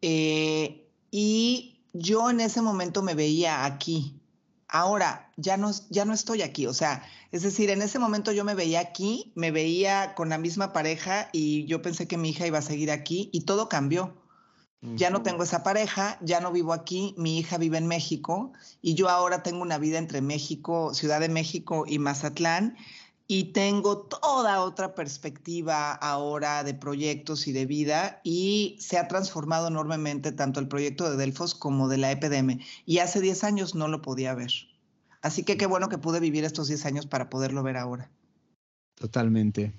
Eh, 0.00 0.88
y 1.10 1.80
yo 1.92 2.30
en 2.30 2.40
ese 2.40 2.62
momento 2.62 3.02
me 3.02 3.14
veía 3.14 3.64
aquí, 3.66 4.18
Ahora 4.74 5.30
ya 5.36 5.58
no, 5.58 5.70
ya 5.90 6.06
no 6.06 6.14
estoy 6.14 6.40
aquí, 6.40 6.66
o 6.66 6.72
sea, 6.72 7.04
es 7.30 7.42
decir, 7.42 7.68
en 7.68 7.82
ese 7.82 7.98
momento 7.98 8.32
yo 8.32 8.42
me 8.42 8.54
veía 8.54 8.80
aquí, 8.80 9.30
me 9.34 9.50
veía 9.50 10.14
con 10.14 10.30
la 10.30 10.38
misma 10.38 10.72
pareja 10.72 11.28
y 11.30 11.66
yo 11.66 11.82
pensé 11.82 12.08
que 12.08 12.16
mi 12.16 12.30
hija 12.30 12.46
iba 12.46 12.56
a 12.56 12.62
seguir 12.62 12.90
aquí 12.90 13.28
y 13.34 13.42
todo 13.42 13.68
cambió. 13.68 14.21
Ya 14.82 15.10
no 15.10 15.22
tengo 15.22 15.44
esa 15.44 15.62
pareja, 15.62 16.18
ya 16.22 16.40
no 16.40 16.50
vivo 16.50 16.72
aquí, 16.72 17.14
mi 17.16 17.38
hija 17.38 17.56
vive 17.56 17.78
en 17.78 17.86
México 17.86 18.52
y 18.80 18.94
yo 18.94 19.08
ahora 19.08 19.44
tengo 19.44 19.62
una 19.62 19.78
vida 19.78 19.96
entre 19.96 20.20
México, 20.20 20.92
Ciudad 20.92 21.20
de 21.20 21.28
México 21.28 21.84
y 21.86 22.00
Mazatlán 22.00 22.76
y 23.28 23.52
tengo 23.52 23.98
toda 23.98 24.60
otra 24.60 24.96
perspectiva 24.96 25.92
ahora 25.92 26.64
de 26.64 26.74
proyectos 26.74 27.46
y 27.46 27.52
de 27.52 27.64
vida 27.64 28.20
y 28.24 28.76
se 28.80 28.98
ha 28.98 29.06
transformado 29.06 29.68
enormemente 29.68 30.32
tanto 30.32 30.58
el 30.58 30.66
proyecto 30.66 31.08
de 31.08 31.16
Delfos 31.16 31.54
como 31.54 31.86
de 31.86 31.98
la 31.98 32.10
EPDM 32.10 32.58
y 32.84 32.98
hace 32.98 33.20
10 33.20 33.44
años 33.44 33.74
no 33.76 33.86
lo 33.86 34.02
podía 34.02 34.34
ver. 34.34 34.50
Así 35.22 35.44
que 35.44 35.56
qué 35.56 35.66
bueno 35.66 35.88
que 35.88 35.98
pude 35.98 36.18
vivir 36.18 36.44
estos 36.44 36.66
10 36.66 36.84
años 36.86 37.06
para 37.06 37.30
poderlo 37.30 37.62
ver 37.62 37.76
ahora. 37.76 38.10
Totalmente. 38.94 39.72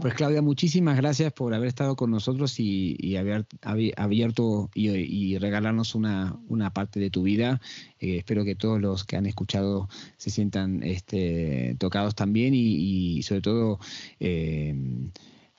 Pues 0.00 0.14
Claudia, 0.14 0.40
muchísimas 0.40 0.96
gracias 0.96 1.32
por 1.32 1.52
haber 1.52 1.68
estado 1.68 1.94
con 1.94 2.10
nosotros 2.10 2.58
y, 2.58 3.16
haber 3.16 3.46
abierto 3.62 4.70
y, 4.74 5.36
regalarnos 5.38 5.94
una, 5.94 6.70
parte 6.72 6.98
de 6.98 7.10
tu 7.10 7.22
vida. 7.22 7.60
Eh, 7.98 8.18
espero 8.18 8.44
que 8.44 8.54
todos 8.54 8.80
los 8.80 9.04
que 9.04 9.16
han 9.16 9.26
escuchado 9.26 9.88
se 10.16 10.30
sientan 10.30 10.82
este, 10.82 11.76
tocados 11.78 12.14
también 12.14 12.54
y, 12.54 13.22
sobre 13.22 13.42
todo 13.42 13.78
eh, 14.20 14.74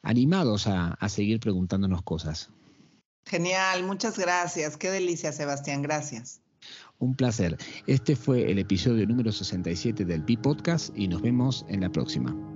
animados 0.02 0.68
a, 0.68 0.94
a 0.94 1.10
seguir 1.10 1.40
preguntándonos 1.40 2.02
cosas. 2.02 2.50
Genial, 3.26 3.84
muchas 3.84 4.18
gracias. 4.18 4.76
Qué 4.76 4.90
delicia, 4.90 5.32
Sebastián. 5.32 5.82
Gracias. 5.82 6.42
Un 7.00 7.16
placer. 7.16 7.58
Este 7.88 8.16
fue 8.16 8.50
el 8.50 8.60
episodio 8.60 9.06
número 9.06 9.32
67 9.32 10.06
del 10.06 10.24
Pi 10.24 10.38
Podcast 10.38 10.98
y 10.98 11.08
nos 11.08 11.22
vemos 11.22 11.66
en 11.68 11.82
la 11.82 11.90
próxima. 11.90 12.53